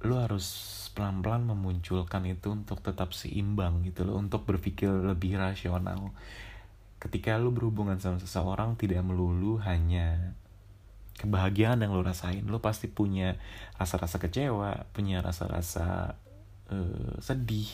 Lu 0.05 0.21
harus 0.21 0.73
pelan-pelan 0.93 1.49
memunculkan 1.49 2.25
itu 2.29 2.53
untuk 2.53 2.81
tetap 2.81 3.13
seimbang 3.17 3.85
gitu 3.85 4.05
loh 4.09 4.21
untuk 4.21 4.49
berpikir 4.49 4.89
lebih 4.89 5.37
rasional. 5.37 6.13
Ketika 7.01 7.37
lu 7.37 7.53
berhubungan 7.53 8.01
sama 8.01 8.17
seseorang 8.17 8.81
tidak 8.81 9.05
melulu 9.05 9.61
hanya 9.61 10.37
kebahagiaan 11.15 11.79
yang 11.85 11.95
lo 11.95 12.03
rasain 12.03 12.43
lo 12.51 12.59
pasti 12.59 12.91
punya 12.91 13.39
rasa-rasa 13.79 14.19
kecewa 14.19 14.91
punya 14.97 15.21
rasa-rasa 15.21 16.17
uh, 16.73 17.15
sedih. 17.21 17.69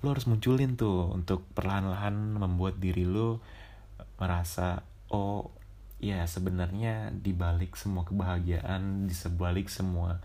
Lo 0.00 0.12
harus 0.12 0.28
munculin 0.28 0.76
tuh 0.76 1.12
untuk 1.12 1.44
perlahan-lahan 1.52 2.12
membuat 2.36 2.76
diri 2.80 3.08
lo 3.08 3.40
merasa 4.20 4.84
oh 5.10 5.52
ya 6.00 6.24
sebenarnya 6.28 7.12
dibalik 7.12 7.76
semua 7.76 8.04
kebahagiaan 8.04 9.08
di 9.08 9.14
sebalik 9.16 9.72
semua 9.72 10.20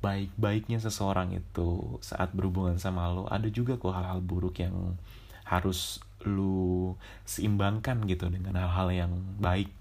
baik-baiknya 0.00 0.80
seseorang 0.80 1.36
itu 1.36 2.00
saat 2.00 2.32
berhubungan 2.32 2.80
sama 2.80 3.12
lo 3.12 3.28
ada 3.28 3.46
juga 3.52 3.76
kok 3.76 3.92
hal-hal 3.92 4.24
buruk 4.24 4.56
yang 4.64 4.96
harus 5.44 6.00
lu 6.24 6.94
seimbangkan 7.24 8.04
gitu 8.06 8.28
dengan 8.28 8.56
hal-hal 8.60 8.88
yang 8.92 9.12
baik. 9.40 9.72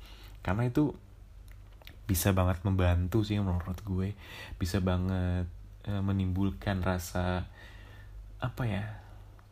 Karena 0.41 0.67
itu 0.67 0.95
bisa 2.07 2.33
banget 2.33 2.63
membantu 2.65 3.21
sih 3.21 3.37
menurut 3.37 3.79
gue. 3.83 4.15
Bisa 4.57 4.79
banget 4.81 5.45
e, 5.85 5.91
menimbulkan 5.99 6.81
rasa 6.81 7.45
apa 8.39 8.63
ya 8.63 8.83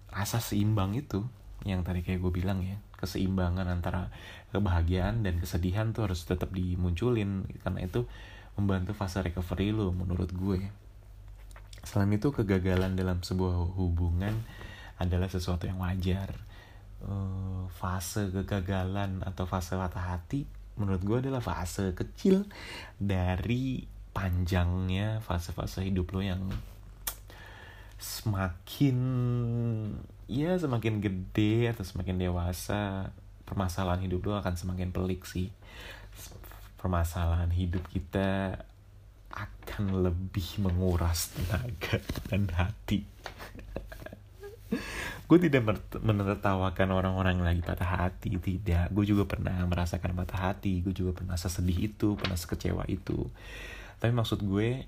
rasa 0.08 0.40
seimbang 0.40 0.96
itu 0.96 1.28
yang 1.68 1.84
tadi 1.84 2.00
kayak 2.02 2.24
gue 2.24 2.32
bilang 2.32 2.64
ya 2.64 2.80
keseimbangan 2.98 3.68
antara 3.68 4.10
kebahagiaan 4.52 5.24
dan 5.26 5.40
kesedihan 5.42 5.92
tuh 5.92 6.12
harus 6.12 6.24
tetap 6.24 6.54
dimunculin. 6.54 7.48
Karena 7.64 7.84
itu 7.84 8.08
membantu 8.58 8.98
fase 8.98 9.22
recovery 9.22 9.74
lo 9.74 9.94
menurut 9.94 10.34
gue. 10.34 10.72
Selain 11.86 12.12
itu 12.12 12.34
kegagalan 12.34 12.98
dalam 13.00 13.24
sebuah 13.24 13.78
hubungan 13.80 14.34
adalah 14.98 15.30
sesuatu 15.30 15.70
yang 15.70 15.80
wajar. 15.80 16.34
Uh, 16.98 17.70
fase 17.78 18.34
kegagalan 18.34 19.22
atau 19.22 19.46
fase 19.46 19.78
patah 19.78 20.18
hati 20.18 20.50
menurut 20.78 21.02
gue 21.06 21.18
adalah 21.30 21.42
fase 21.42 21.94
kecil 21.94 22.46
dari 22.98 23.86
panjangnya 24.14 25.22
fase-fase 25.22 25.86
hidup 25.86 26.10
lo 26.14 26.26
yang 26.26 26.42
semakin 27.98 28.98
ya 30.30 30.58
semakin 30.58 31.02
gede 31.02 31.74
atau 31.74 31.86
semakin 31.86 32.18
dewasa 32.22 33.14
permasalahan 33.48 34.04
hidup 34.04 34.28
lo 34.28 34.36
akan 34.36 34.60
semakin 34.60 34.92
pelik 34.92 35.24
sih. 35.24 35.48
Permasalahan 36.76 37.50
hidup 37.56 37.88
kita 37.90 38.60
akan 39.32 40.04
lebih 40.04 40.60
menguras 40.60 41.32
tenaga 41.32 42.04
dan 42.28 42.52
hati. 42.52 43.08
Gue 45.28 45.40
tidak 45.40 45.80
menertawakan 45.96 46.92
orang-orang 46.92 47.40
lagi 47.40 47.64
patah 47.64 48.04
hati 48.04 48.36
tidak. 48.40 48.92
Gue 48.92 49.08
juga 49.08 49.24
pernah 49.24 49.64
merasakan 49.64 50.16
patah 50.16 50.52
hati 50.52 50.84
gue 50.84 50.92
juga 50.92 51.16
pernah 51.16 51.40
sesedih 51.40 51.92
itu 51.92 52.20
pernah 52.20 52.36
sekecewa 52.36 52.84
itu. 52.92 53.32
Tapi 54.00 54.12
maksud 54.12 54.44
gue 54.44 54.84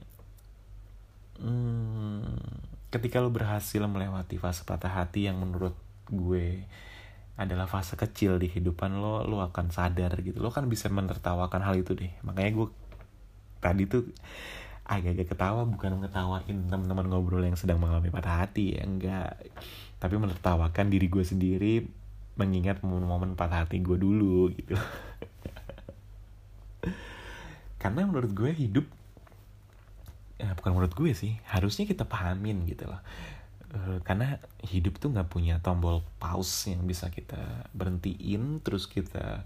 hmm, 1.40 2.24
ketika 2.92 3.24
lo 3.24 3.32
berhasil 3.32 3.80
melewati 3.84 4.36
fase 4.36 4.68
patah 4.68 4.92
hati 4.92 5.28
yang 5.32 5.40
menurut 5.40 5.76
gue 6.12 6.64
adalah 7.40 7.72
fase 7.72 7.96
kecil 7.96 8.36
di 8.36 8.52
kehidupan 8.52 9.00
lo 9.00 9.24
lo 9.24 9.40
akan 9.40 9.72
sadar 9.72 10.12
gitu. 10.20 10.44
Lo 10.44 10.52
kan 10.52 10.68
bisa 10.68 10.92
menertawakan 10.92 11.64
hal 11.64 11.80
itu 11.80 11.96
deh. 11.96 12.12
Makanya 12.28 12.52
gue 12.52 12.68
tadi 13.64 13.88
tuh 13.88 14.04
agak-agak 14.84 15.32
ketawa 15.32 15.64
bukan 15.64 16.04
ngetawain 16.04 16.68
teman-teman 16.68 17.08
ngobrol 17.08 17.40
yang 17.40 17.56
sedang 17.56 17.80
mengalami 17.80 18.12
patah 18.12 18.44
hati 18.44 18.76
ya 18.76 18.84
enggak. 18.84 19.40
Tapi 20.04 20.20
menertawakan 20.20 20.92
diri 20.92 21.08
gue 21.08 21.24
sendiri 21.24 21.88
mengingat 22.36 22.84
momen-momen 22.84 23.40
patah 23.40 23.64
hati 23.64 23.80
gue 23.80 23.96
dulu 23.96 24.52
gitu. 24.52 24.76
Karena 27.82 28.04
menurut 28.04 28.36
gue 28.36 28.52
hidup 28.52 28.84
ya 30.40 30.56
bukan 30.56 30.72
menurut 30.72 30.96
gue 30.96 31.12
sih 31.12 31.36
harusnya 31.52 31.84
kita 31.84 32.08
pahamin 32.08 32.64
gitu 32.64 32.88
loh 32.88 33.04
uh, 33.74 33.98
karena 34.02 34.42
hidup 34.66 34.98
tuh 34.98 35.14
nggak 35.14 35.30
punya 35.30 35.62
tombol 35.62 36.02
pause 36.18 36.74
yang 36.74 36.86
bisa 36.86 37.10
kita 37.14 37.70
berhentiin 37.74 38.62
terus 38.66 38.90
kita 38.90 39.46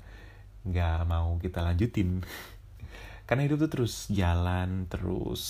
nggak 0.64 1.00
mau 1.08 1.36
kita 1.40 1.60
lanjutin. 1.64 2.24
Karena 3.28 3.48
hidup 3.48 3.64
tuh 3.66 3.72
terus 3.72 4.12
jalan 4.12 4.84
terus 4.92 5.44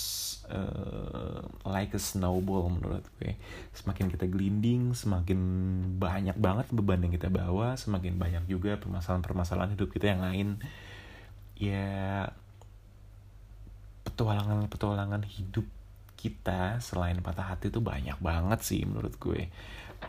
uh, 0.46 1.42
like 1.66 1.98
a 1.98 2.02
snowball 2.02 2.70
menurut 2.70 3.02
gue. 3.18 3.34
Semakin 3.74 4.14
kita 4.14 4.30
gelinding 4.30 4.94
semakin 4.94 5.42
banyak 5.98 6.38
banget 6.38 6.70
beban 6.70 7.02
yang 7.02 7.14
kita 7.14 7.34
bawa 7.34 7.74
semakin 7.74 8.22
banyak 8.22 8.46
juga 8.46 8.78
permasalahan-permasalahan 8.78 9.74
hidup 9.74 9.90
kita 9.90 10.14
yang 10.14 10.22
lain. 10.22 10.48
Ya 11.58 12.30
petualangan-petualangan 14.06 15.26
hidup 15.26 15.66
kita 16.24 16.80
selain 16.80 17.20
patah 17.20 17.52
hati 17.52 17.68
itu 17.68 17.84
banyak 17.84 18.16
banget 18.24 18.64
sih 18.64 18.88
menurut 18.88 19.20
gue. 19.20 19.52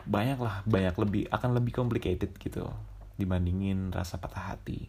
Banyak 0.07 0.39
lah 0.39 0.63
banyak 0.63 0.95
lebih 0.95 1.23
akan 1.27 1.59
lebih 1.59 1.75
complicated 1.75 2.31
gitu 2.39 2.71
dibandingin 3.19 3.91
rasa 3.91 4.15
patah 4.15 4.55
hati. 4.55 4.87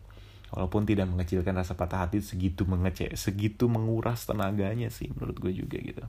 Walaupun 0.55 0.87
tidak 0.87 1.11
mengecilkan 1.11 1.59
rasa 1.59 1.75
patah 1.75 2.07
hati 2.07 2.23
segitu 2.23 2.63
mengecek 2.63 3.19
segitu 3.19 3.67
menguras 3.67 4.23
tenaganya 4.23 4.87
sih 4.87 5.11
menurut 5.11 5.35
gue 5.43 5.51
juga 5.51 5.83
gitu. 5.83 6.07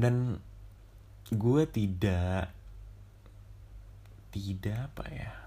Dan 0.00 0.40
gue 1.28 1.62
tidak 1.68 2.48
tidak 4.32 4.88
apa 4.92 5.04
ya 5.12 5.45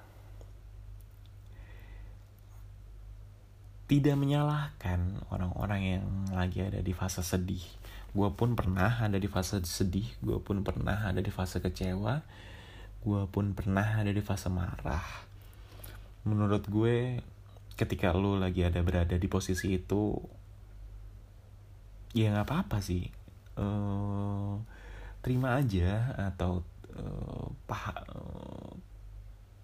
tidak 3.89 4.21
menyalahkan 4.21 5.17
orang-orang 5.33 5.97
yang 5.97 6.05
lagi 6.29 6.61
ada 6.61 6.77
di 6.77 6.93
fase 6.93 7.25
sedih. 7.25 7.65
Gue 8.13 8.29
pun 8.37 8.53
pernah 8.53 9.01
ada 9.01 9.17
di 9.17 9.25
fase 9.25 9.65
sedih, 9.65 10.05
gue 10.21 10.37
pun 10.37 10.61
pernah 10.61 11.09
ada 11.09 11.17
di 11.17 11.33
fase 11.33 11.57
kecewa, 11.57 12.21
gue 13.01 13.23
pun 13.33 13.57
pernah 13.57 13.97
ada 13.97 14.13
di 14.13 14.21
fase 14.21 14.45
marah. 14.53 15.25
Menurut 16.21 16.69
gue, 16.69 17.17
ketika 17.73 18.13
lo 18.13 18.37
lagi 18.37 18.61
ada 18.61 18.77
berada 18.85 19.17
di 19.17 19.25
posisi 19.25 19.73
itu, 19.73 20.21
ya 22.13 22.29
nggak 22.29 22.45
apa-apa 22.45 22.77
sih. 22.85 23.09
Uh, 23.57 24.61
terima 25.25 25.57
aja 25.57 26.13
atau 26.29 26.61
uh, 26.93 27.45
paha, 27.65 28.05
uh, 28.13 28.73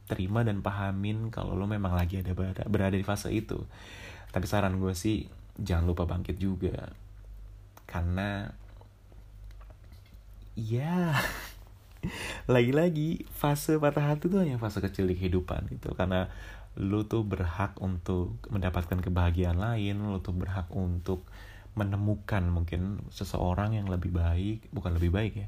terima 0.10 0.42
dan 0.42 0.66
pahamin 0.66 1.30
kalau 1.30 1.54
lo 1.54 1.70
memang 1.70 1.94
lagi 1.94 2.26
ada 2.26 2.34
berada, 2.34 2.66
berada 2.66 2.98
di 2.98 3.06
fase 3.06 3.30
itu 3.30 3.62
tapi 4.36 4.52
saran 4.52 4.76
gue 4.84 4.91
sih 4.91 5.32
jangan 5.56 5.88
lupa 5.88 6.04
bangkit 6.04 6.36
juga. 6.36 6.91
Karena 7.88 8.52
ya 10.60 11.15
lagi-lagi 12.54 13.24
fase 13.32 13.80
patah 13.80 14.12
hati 14.12 14.28
tuh 14.28 14.43
hanya 14.43 14.60
fase 14.60 14.84
kecil 14.84 15.08
di 15.08 15.15
kehidupan 15.15 15.71
gitu. 15.71 15.95
Karena 15.95 16.28
lu 16.76 17.08
tuh 17.08 17.24
berhak 17.24 17.80
untuk 17.80 18.36
mendapatkan 18.52 19.00
kebahagiaan 19.00 19.56
lain 19.56 20.12
lu 20.12 20.19
tuh 20.19 20.36
berhak 20.36 20.67
untuk 20.76 21.24
menemukan 21.76 22.43
mungkin 22.52 23.00
seseorang 23.12 23.80
yang 23.80 23.88
lebih 23.88 24.12
baik 24.12 24.67
bukan 24.76 24.95
lebih 25.00 25.12
baik 25.12 25.34
ya 25.39 25.48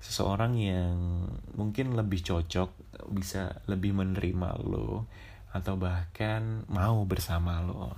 seseorang 0.00 0.56
yang 0.60 1.24
mungkin 1.56 1.96
lebih 1.96 2.20
cocok 2.20 2.70
bisa 3.12 3.64
lebih 3.64 3.96
menerima 3.96 4.60
lo 4.64 5.08
atau 5.52 5.80
bahkan 5.80 6.68
mau 6.68 7.04
bersama 7.08 7.64
lo 7.64 7.96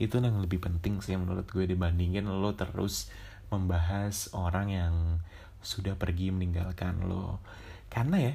itu 0.00 0.16
yang 0.16 0.40
lebih 0.40 0.64
penting 0.64 1.04
sih 1.04 1.12
menurut 1.14 1.44
gue 1.52 1.68
dibandingin 1.68 2.24
lo 2.24 2.56
terus 2.56 3.12
membahas 3.52 4.32
orang 4.32 4.72
yang 4.72 4.94
sudah 5.60 5.92
pergi 6.00 6.32
meninggalkan 6.32 7.04
lo. 7.04 7.44
Karena 7.92 8.16
ya 8.16 8.34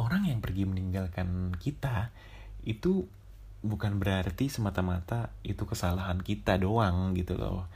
orang 0.00 0.32
yang 0.32 0.40
pergi 0.40 0.64
meninggalkan 0.64 1.52
kita 1.60 2.08
itu 2.64 3.04
bukan 3.60 4.00
berarti 4.00 4.48
semata-mata 4.48 5.28
itu 5.44 5.68
kesalahan 5.68 6.24
kita 6.24 6.56
doang 6.56 7.12
gitu 7.12 7.36
loh. 7.36 7.68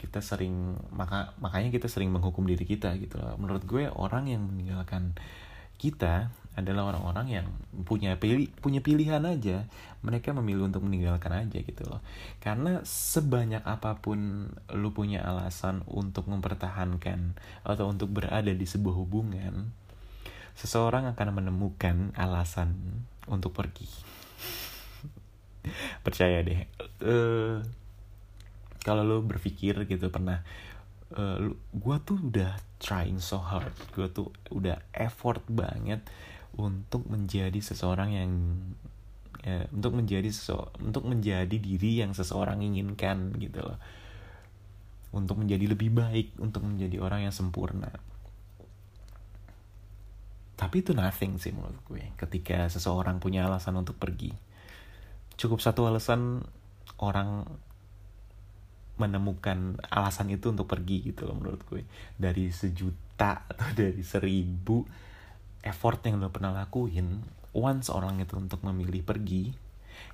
Kita 0.00 0.24
sering 0.24 0.80
maka 0.96 1.36
makanya 1.36 1.68
kita 1.68 1.92
sering 1.92 2.08
menghukum 2.08 2.48
diri 2.48 2.64
kita 2.64 2.96
gitu 2.96 3.20
loh. 3.20 3.36
Menurut 3.36 3.68
gue 3.68 3.92
orang 3.92 4.32
yang 4.32 4.40
meninggalkan 4.40 5.12
kita 5.76 6.32
adalah 6.56 6.88
orang-orang 6.88 7.26
yang 7.28 7.46
punya 7.84 8.16
pilih 8.16 8.48
punya 8.64 8.80
pilihan 8.80 9.20
aja. 9.22 9.68
Mereka 10.00 10.32
memilih 10.32 10.72
untuk 10.72 10.88
meninggalkan 10.88 11.36
aja 11.36 11.60
gitu 11.60 11.84
loh. 11.84 12.00
Karena 12.40 12.80
sebanyak 12.82 13.60
apa 13.62 14.00
pun 14.00 14.48
lu 14.72 14.90
punya 14.96 15.20
alasan 15.22 15.84
untuk 15.84 16.32
mempertahankan 16.32 17.36
atau 17.62 17.92
untuk 17.92 18.08
berada 18.08 18.50
di 18.50 18.64
sebuah 18.64 18.96
hubungan 18.96 19.70
seseorang 20.56 21.04
akan 21.12 21.28
menemukan 21.36 22.16
alasan 22.16 23.04
untuk 23.28 23.52
pergi. 23.52 23.88
Percaya 26.04 26.40
deh. 26.40 26.64
Uh, 27.04 27.60
kalau 28.80 29.04
lu 29.04 29.20
berpikir 29.20 29.76
gitu 29.84 30.08
pernah 30.08 30.40
uh, 31.12 31.52
gue 31.52 31.96
tuh 32.08 32.16
udah 32.16 32.56
trying 32.80 33.20
so 33.20 33.36
hard. 33.36 33.76
Gue 33.92 34.08
tuh 34.08 34.32
udah 34.48 34.80
effort 34.96 35.44
banget 35.44 36.00
untuk 36.56 37.04
menjadi 37.06 37.60
seseorang 37.60 38.16
yang 38.16 38.30
ya, 39.44 39.68
untuk 39.70 39.94
menjadi 39.94 40.28
sese 40.32 40.56
untuk 40.80 41.04
menjadi 41.04 41.56
diri 41.56 42.00
yang 42.00 42.16
seseorang 42.16 42.64
inginkan 42.64 43.36
gitu 43.36 43.60
loh. 43.60 43.78
Untuk 45.12 45.40
menjadi 45.40 45.70
lebih 45.70 45.92
baik 45.92 46.36
untuk 46.40 46.64
menjadi 46.64 47.00
orang 47.00 47.28
yang 47.28 47.34
sempurna. 47.36 47.92
Tapi 50.56 50.80
itu 50.80 50.96
nothing 50.96 51.36
sih 51.36 51.52
menurut 51.52 51.76
gue 51.84 52.04
ketika 52.16 52.66
seseorang 52.72 53.20
punya 53.20 53.44
alasan 53.44 53.76
untuk 53.76 54.00
pergi. 54.00 54.32
Cukup 55.36 55.60
satu 55.60 55.84
alasan 55.84 56.40
orang 56.96 57.44
menemukan 58.96 59.76
alasan 59.92 60.32
itu 60.32 60.48
untuk 60.48 60.64
pergi 60.64 61.12
gitu 61.12 61.28
loh 61.28 61.36
menurut 61.36 61.60
gue. 61.68 61.84
Dari 62.16 62.48
sejuta 62.48 63.44
atau 63.44 63.68
dari 63.80 64.00
seribu 64.00 65.05
effort 65.66 66.00
yang 66.06 66.22
lo 66.22 66.30
pernah 66.30 66.54
lakuin 66.54 67.20
once 67.52 67.90
orang 67.90 68.22
itu 68.22 68.38
untuk 68.38 68.62
memilih 68.62 69.02
pergi 69.02 69.50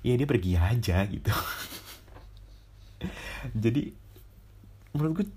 ya 0.01 0.17
dia 0.17 0.27
pergi 0.27 0.51
aja 0.57 1.05
gitu 1.05 1.29
jadi 3.63 3.93
menurut 4.93 5.13
gue 5.21 5.27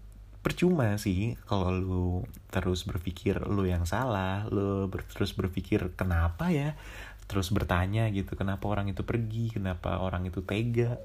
percuma 0.46 0.94
sih 0.94 1.34
kalau 1.42 1.74
lu 1.74 2.06
terus 2.54 2.86
berpikir 2.86 3.42
lu 3.50 3.66
yang 3.66 3.82
salah, 3.82 4.46
lu 4.46 4.86
ber 4.86 5.02
terus 5.10 5.34
berpikir 5.34 5.90
kenapa 5.98 6.54
ya, 6.54 6.78
terus 7.26 7.50
bertanya 7.50 8.06
gitu 8.14 8.38
kenapa 8.38 8.70
orang 8.70 8.86
itu 8.86 9.02
pergi, 9.02 9.50
kenapa 9.50 9.98
orang 9.98 10.30
itu 10.30 10.46
tega, 10.46 11.02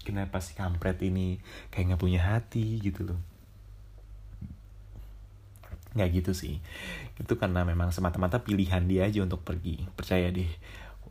kenapa 0.00 0.40
si 0.40 0.56
kampret 0.56 0.96
ini 1.04 1.36
kayak 1.68 1.92
nggak 1.92 2.00
punya 2.00 2.24
hati 2.24 2.80
gitu 2.80 3.12
loh. 3.12 3.20
Nggak 5.96 6.08
gitu 6.22 6.32
sih, 6.36 6.60
itu 7.16 7.34
karena 7.40 7.64
memang 7.64 7.90
semata-mata 7.90 8.44
pilihan 8.44 8.84
dia 8.84 9.08
aja 9.08 9.24
untuk 9.24 9.40
pergi. 9.42 9.88
Percaya 9.96 10.28
deh, 10.28 10.48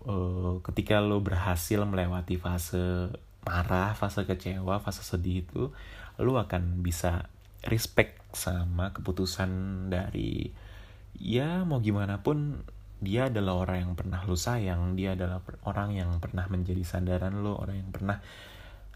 uh, 0.06 0.62
ketika 0.62 1.02
lo 1.02 1.20
berhasil 1.20 1.82
melewati 1.82 2.38
fase 2.38 3.10
marah, 3.46 3.98
fase 3.98 4.24
kecewa, 4.30 4.78
fase 4.80 5.02
sedih 5.02 5.42
itu, 5.42 5.74
lo 6.22 6.38
akan 6.38 6.86
bisa 6.86 7.28
respect 7.66 8.22
sama 8.36 8.94
keputusan 8.94 9.50
dari 9.90 10.54
ya 11.16 11.64
mau 11.64 11.80
gimana 11.80 12.22
pun 12.22 12.62
dia 13.00 13.28
adalah 13.28 13.68
orang 13.68 13.78
yang 13.88 13.94
pernah 13.96 14.24
lo 14.24 14.36
sayang 14.36 14.96
dia 14.96 15.16
adalah 15.16 15.44
orang 15.68 15.96
yang 15.96 16.12
pernah 16.20 16.48
menjadi 16.48 16.84
sandaran 16.84 17.44
lo 17.44 17.60
orang 17.60 17.80
yang 17.84 17.92
pernah 17.92 18.20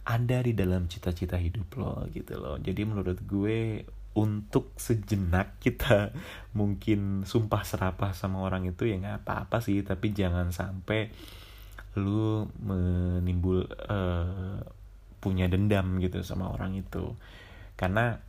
ada 0.08 0.38
di 0.42 0.56
dalam 0.56 0.88
cita-cita 0.88 1.36
hidup 1.36 1.68
lo 1.80 2.08
gitu 2.12 2.40
loh 2.40 2.56
jadi 2.60 2.82
menurut 2.88 3.20
gue 3.24 3.84
untuk 4.18 4.74
sejenak 4.80 5.62
kita 5.62 6.14
mungkin 6.60 7.28
sumpah 7.28 7.62
serapah 7.62 8.12
sama 8.14 8.42
orang 8.42 8.66
itu 8.66 8.90
ya 8.90 8.98
nggak 8.98 9.26
apa-apa 9.26 9.62
sih 9.62 9.82
tapi 9.86 10.14
jangan 10.14 10.50
sampai 10.50 11.14
lu 11.98 12.46
menimbul 12.62 13.66
uh, 13.66 14.62
punya 15.20 15.52
dendam 15.52 16.00
gitu 16.00 16.24
sama 16.24 16.50
orang 16.50 16.80
itu. 16.80 17.14
Karena 17.76 18.20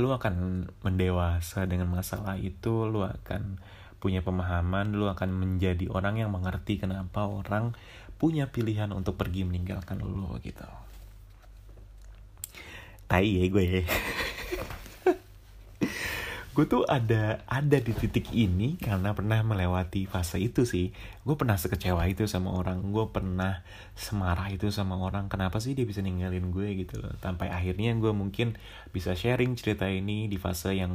lu 0.00 0.08
akan 0.08 0.66
mendewasa 0.80 1.68
dengan 1.68 1.92
masalah 1.92 2.40
itu 2.40 2.88
lu 2.88 3.04
akan 3.04 3.60
punya 4.00 4.24
pemahaman 4.24 4.96
lu 4.96 5.06
akan 5.06 5.30
menjadi 5.30 5.86
orang 5.92 6.18
yang 6.18 6.32
mengerti 6.32 6.80
kenapa 6.80 7.28
orang 7.28 7.76
punya 8.16 8.48
pilihan 8.48 8.90
untuk 8.90 9.20
pergi 9.20 9.44
meninggalkan 9.44 10.00
lu 10.00 10.32
gitu. 10.40 10.64
Tai 13.06 13.28
ya 13.28 13.44
gue 13.44 13.84
gue 16.52 16.68
tuh 16.68 16.84
ada 16.84 17.40
ada 17.48 17.78
di 17.80 17.96
titik 17.96 18.28
ini 18.36 18.76
karena 18.76 19.16
pernah 19.16 19.40
melewati 19.40 20.04
fase 20.04 20.36
itu 20.36 20.68
sih. 20.68 20.92
Gue 21.24 21.32
pernah 21.32 21.56
sekecewa 21.56 22.04
itu 22.12 22.28
sama 22.28 22.52
orang 22.52 22.92
gue 22.92 23.08
pernah 23.08 23.64
semarah 23.96 24.52
itu 24.52 24.68
sama 24.68 25.00
orang. 25.00 25.32
Kenapa 25.32 25.64
sih 25.64 25.72
dia 25.72 25.88
bisa 25.88 26.04
ninggalin 26.04 26.52
gue 26.52 26.84
gitu 26.84 27.00
loh? 27.00 27.16
Sampai 27.24 27.48
akhirnya 27.48 27.96
gue 27.96 28.12
mungkin 28.12 28.60
bisa 28.92 29.16
sharing 29.16 29.56
cerita 29.56 29.88
ini 29.88 30.28
di 30.28 30.36
fase 30.36 30.76
yang 30.76 30.92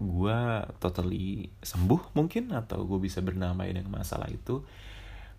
gue 0.00 0.38
totally 0.80 1.52
sembuh 1.60 2.16
mungkin 2.16 2.56
atau 2.56 2.88
gue 2.88 2.96
bisa 2.96 3.20
bernamai 3.20 3.76
dengan 3.76 3.92
masalah 4.00 4.32
itu. 4.32 4.64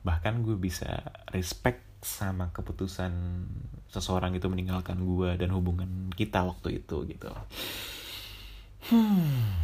Bahkan 0.05 0.45
gue 0.45 0.61
bisa 0.61 1.09
respect 1.33 2.05
sama 2.05 2.53
keputusan 2.53 3.13
seseorang 3.89 4.37
itu 4.37 4.45
meninggalkan 4.45 5.01
gue 5.01 5.41
dan 5.41 5.49
hubungan 5.57 6.13
kita 6.13 6.45
waktu 6.45 6.85
itu 6.85 7.05
gitu 7.09 7.29
Hmm. 8.89 9.61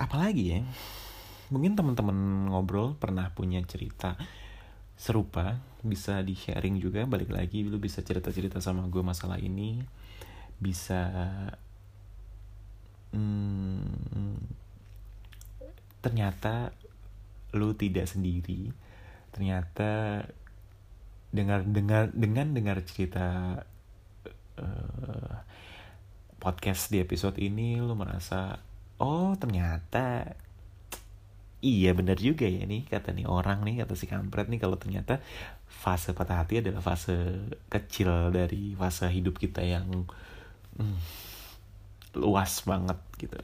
Apalagi 0.00 0.56
ya? 0.56 0.62
Mungkin 1.52 1.74
teman-teman 1.76 2.48
ngobrol 2.48 2.96
pernah 2.96 3.28
punya 3.36 3.60
cerita 3.66 4.16
serupa, 5.00 5.60
bisa 5.80 6.20
di 6.20 6.36
sharing 6.36 6.76
juga. 6.76 7.08
Balik 7.08 7.32
lagi, 7.32 7.64
lu 7.64 7.80
bisa 7.80 8.04
cerita-cerita 8.04 8.60
sama 8.60 8.84
gue 8.88 9.00
masalah 9.00 9.40
ini, 9.40 9.80
bisa 10.60 11.08
hmm, 13.12 14.36
ternyata 16.00 16.72
lu 17.56 17.72
tidak 17.76 18.08
sendiri. 18.08 18.72
Ternyata 19.32 20.24
dengar 21.30 21.62
dengar 21.62 22.10
dengan 22.10 22.50
dengar 22.50 22.82
cerita 22.82 23.58
uh, 24.58 25.34
podcast 26.42 26.90
di 26.90 26.98
episode 26.98 27.38
ini 27.38 27.78
lu 27.78 27.94
merasa 27.94 28.58
oh 28.98 29.36
ternyata 29.38 30.34
iya 31.60 31.92
benar 31.92 32.16
juga 32.18 32.48
ya 32.48 32.66
nih 32.66 32.88
kata 32.88 33.14
nih 33.14 33.28
orang 33.28 33.62
nih 33.62 33.84
kata 33.84 33.94
si 33.94 34.08
kampret 34.10 34.48
nih 34.48 34.58
kalau 34.58 34.80
ternyata 34.80 35.20
fase 35.68 36.16
patah 36.16 36.42
hati 36.42 36.64
adalah 36.64 36.82
fase 36.82 37.46
kecil 37.70 38.34
dari 38.34 38.74
fase 38.74 39.06
hidup 39.12 39.38
kita 39.38 39.62
yang 39.62 39.86
hmm, 40.80 40.98
luas 42.18 42.64
banget 42.66 42.98
gitu 43.20 43.38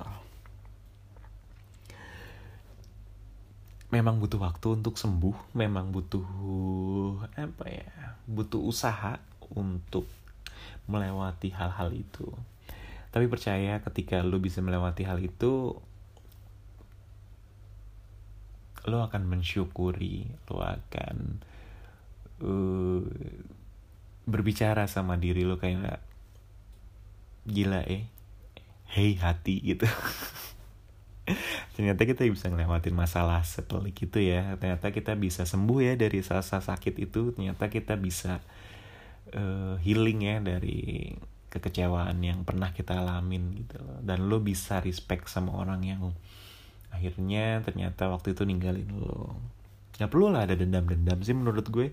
memang 3.90 4.18
butuh 4.18 4.42
waktu 4.42 4.82
untuk 4.82 4.98
sembuh, 4.98 5.54
memang 5.54 5.94
butuh 5.94 6.26
apa 7.38 7.64
ya, 7.70 7.86
butuh 8.26 8.58
usaha 8.58 9.22
untuk 9.54 10.10
melewati 10.90 11.54
hal-hal 11.54 11.94
itu. 11.94 12.26
Tapi 13.14 13.26
percaya 13.30 13.78
ketika 13.80 14.22
lo 14.26 14.42
bisa 14.42 14.58
melewati 14.58 15.06
hal 15.06 15.22
itu, 15.22 15.78
lo 18.86 18.98
akan 19.02 19.22
mensyukuri, 19.26 20.30
lo 20.50 20.62
akan 20.62 21.16
uh, 22.42 23.02
berbicara 24.26 24.90
sama 24.90 25.14
diri 25.14 25.46
lo 25.46 25.58
kayak 25.58 26.02
gila 27.46 27.86
eh, 27.86 28.10
hey 28.90 29.14
hati 29.18 29.62
gitu. 29.62 29.86
ternyata 31.74 32.06
kita 32.06 32.22
bisa 32.26 32.46
ngelewatin 32.48 32.94
masalah 32.94 33.42
sepelik 33.42 34.06
itu 34.06 34.22
ya. 34.22 34.54
Ternyata 34.56 34.94
kita 34.94 35.18
bisa 35.18 35.42
sembuh 35.42 35.78
ya 35.82 35.94
dari 35.98 36.22
rasa 36.22 36.62
sakit 36.62 36.94
itu. 37.02 37.34
Ternyata 37.34 37.66
kita 37.66 37.98
bisa 37.98 38.38
uh, 39.34 39.74
healing 39.82 40.20
ya 40.22 40.36
dari 40.38 41.12
kekecewaan 41.50 42.20
yang 42.20 42.42
pernah 42.42 42.70
kita 42.70 43.00
alamin 43.00 43.56
gitu. 43.58 43.80
Loh 43.80 43.98
dan 44.04 44.28
lo 44.28 44.38
bisa 44.38 44.78
respect 44.82 45.26
sama 45.26 45.56
orang 45.56 45.80
yang 45.82 46.02
akhirnya 46.92 47.60
ternyata 47.66 48.08
waktu 48.08 48.32
itu 48.36 48.46
ninggalin 48.46 48.88
lo. 48.96 49.34
Nggak 49.96 50.10
perlu 50.12 50.28
lah 50.28 50.44
ada 50.44 50.54
dendam-dendam 50.54 51.18
sih 51.24 51.32
menurut 51.32 51.66
gue 51.72 51.90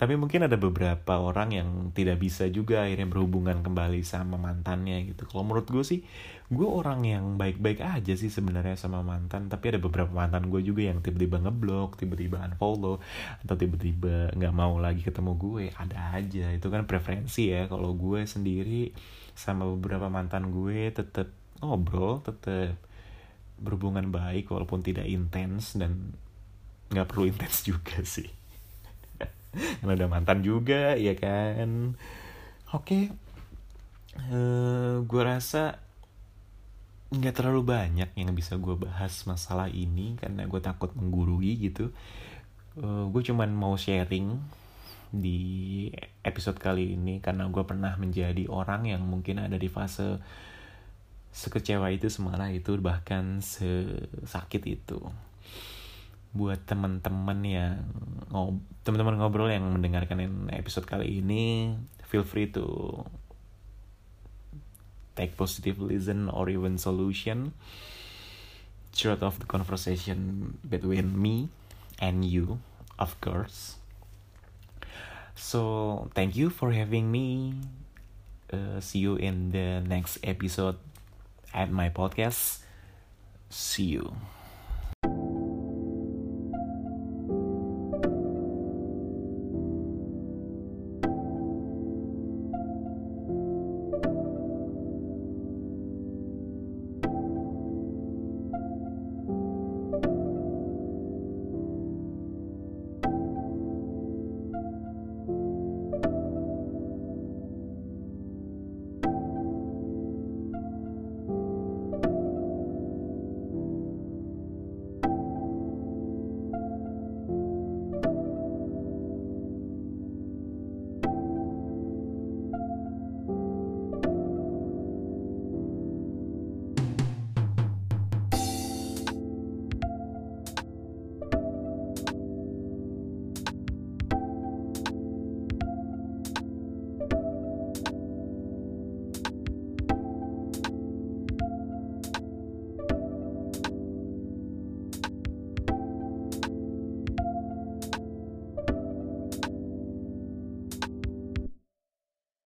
tapi 0.00 0.16
mungkin 0.16 0.48
ada 0.48 0.56
beberapa 0.56 1.20
orang 1.20 1.52
yang 1.52 1.68
tidak 1.92 2.24
bisa 2.24 2.48
juga 2.48 2.88
akhirnya 2.88 3.04
berhubungan 3.04 3.60
kembali 3.60 4.00
sama 4.00 4.40
mantannya 4.40 5.04
gitu. 5.12 5.28
Kalau 5.28 5.44
menurut 5.44 5.68
gue 5.68 5.84
sih 5.84 6.00
gue 6.48 6.64
orang 6.64 7.04
yang 7.04 7.36
baik-baik 7.36 7.84
aja 7.84 8.16
sih 8.16 8.32
sebenarnya 8.32 8.80
sama 8.80 9.04
mantan. 9.04 9.52
Tapi 9.52 9.76
ada 9.76 9.78
beberapa 9.78 10.08
mantan 10.08 10.48
gue 10.48 10.64
juga 10.64 10.88
yang 10.88 11.04
tiba-tiba 11.04 11.44
ngeblok 11.44 12.00
tiba-tiba 12.00 12.40
unfollow 12.40 12.96
atau 13.44 13.54
tiba-tiba 13.60 14.32
nggak 14.32 14.54
mau 14.56 14.80
lagi 14.80 15.04
ketemu 15.04 15.36
gue. 15.36 15.64
Ada 15.76 16.16
aja. 16.16 16.48
Itu 16.48 16.72
kan 16.72 16.88
preferensi 16.88 17.52
ya. 17.52 17.68
Kalau 17.68 17.92
gue 17.92 18.24
sendiri 18.24 18.96
sama 19.36 19.68
beberapa 19.68 20.08
mantan 20.08 20.48
gue 20.48 20.96
tetap 20.96 21.28
ngobrol 21.60 22.24
tetap 22.24 22.72
berhubungan 23.60 24.08
baik 24.08 24.48
walaupun 24.48 24.80
tidak 24.80 25.04
intens 25.04 25.76
dan 25.76 26.16
nggak 26.88 27.04
perlu 27.04 27.28
intens 27.36 27.68
juga 27.68 28.00
sih 28.00 28.39
karena 29.82 29.92
udah 29.96 30.08
mantan 30.08 30.40
juga 30.42 30.94
ya 30.94 31.14
kan? 31.18 31.94
Oke. 32.74 32.86
Okay. 32.86 33.02
uh, 34.30 34.34
eh, 34.34 34.94
gue 35.02 35.22
rasa 35.22 35.78
nggak 37.10 37.34
terlalu 37.34 37.66
banyak 37.66 38.10
yang 38.14 38.30
bisa 38.38 38.54
gue 38.54 38.78
bahas 38.78 39.26
masalah 39.26 39.66
ini 39.66 40.14
karena 40.14 40.46
gue 40.46 40.60
takut 40.62 40.94
menggurui 40.94 41.58
gitu. 41.58 41.90
Uh, 42.78 42.84
eh, 42.84 43.04
gue 43.10 43.22
cuman 43.26 43.50
mau 43.50 43.74
sharing 43.74 44.38
di 45.10 45.90
episode 46.22 46.62
kali 46.62 46.94
ini 46.94 47.18
karena 47.18 47.50
gue 47.50 47.64
pernah 47.66 47.98
menjadi 47.98 48.46
orang 48.46 48.86
yang 48.86 49.02
mungkin 49.02 49.42
ada 49.42 49.58
di 49.58 49.66
fase 49.66 50.22
sekecewa 51.30 51.90
itu 51.94 52.06
semarah 52.10 52.50
itu 52.50 52.74
bahkan 52.78 53.42
sesakit 53.42 54.62
itu 54.66 54.98
buat 56.30 56.62
teman-teman 56.62 57.38
yang 57.42 57.82
teman-teman 58.86 59.18
ngobrol 59.18 59.50
yang 59.50 59.66
mendengarkan 59.66 60.46
episode 60.54 60.86
kali 60.86 61.18
ini 61.18 61.74
feel 62.06 62.22
free 62.22 62.46
to 62.46 63.02
take 65.18 65.34
positive 65.34 65.82
listen 65.82 66.30
or 66.30 66.46
even 66.46 66.78
solution 66.78 67.50
throughout 68.94 69.26
of 69.26 69.42
the 69.42 69.46
conversation 69.46 70.54
between 70.62 71.18
me 71.18 71.50
and 71.98 72.24
you 72.24 72.62
of 72.98 73.18
course. 73.18 73.76
So 75.34 76.10
thank 76.14 76.36
you 76.36 76.50
for 76.50 76.70
having 76.70 77.10
me. 77.10 77.58
Uh, 78.52 78.78
see 78.78 78.98
you 78.98 79.16
in 79.16 79.50
the 79.50 79.80
next 79.80 80.18
episode 80.22 80.76
at 81.54 81.70
my 81.70 81.88
podcast. 81.88 82.62
See 83.50 83.98
you 83.98 84.14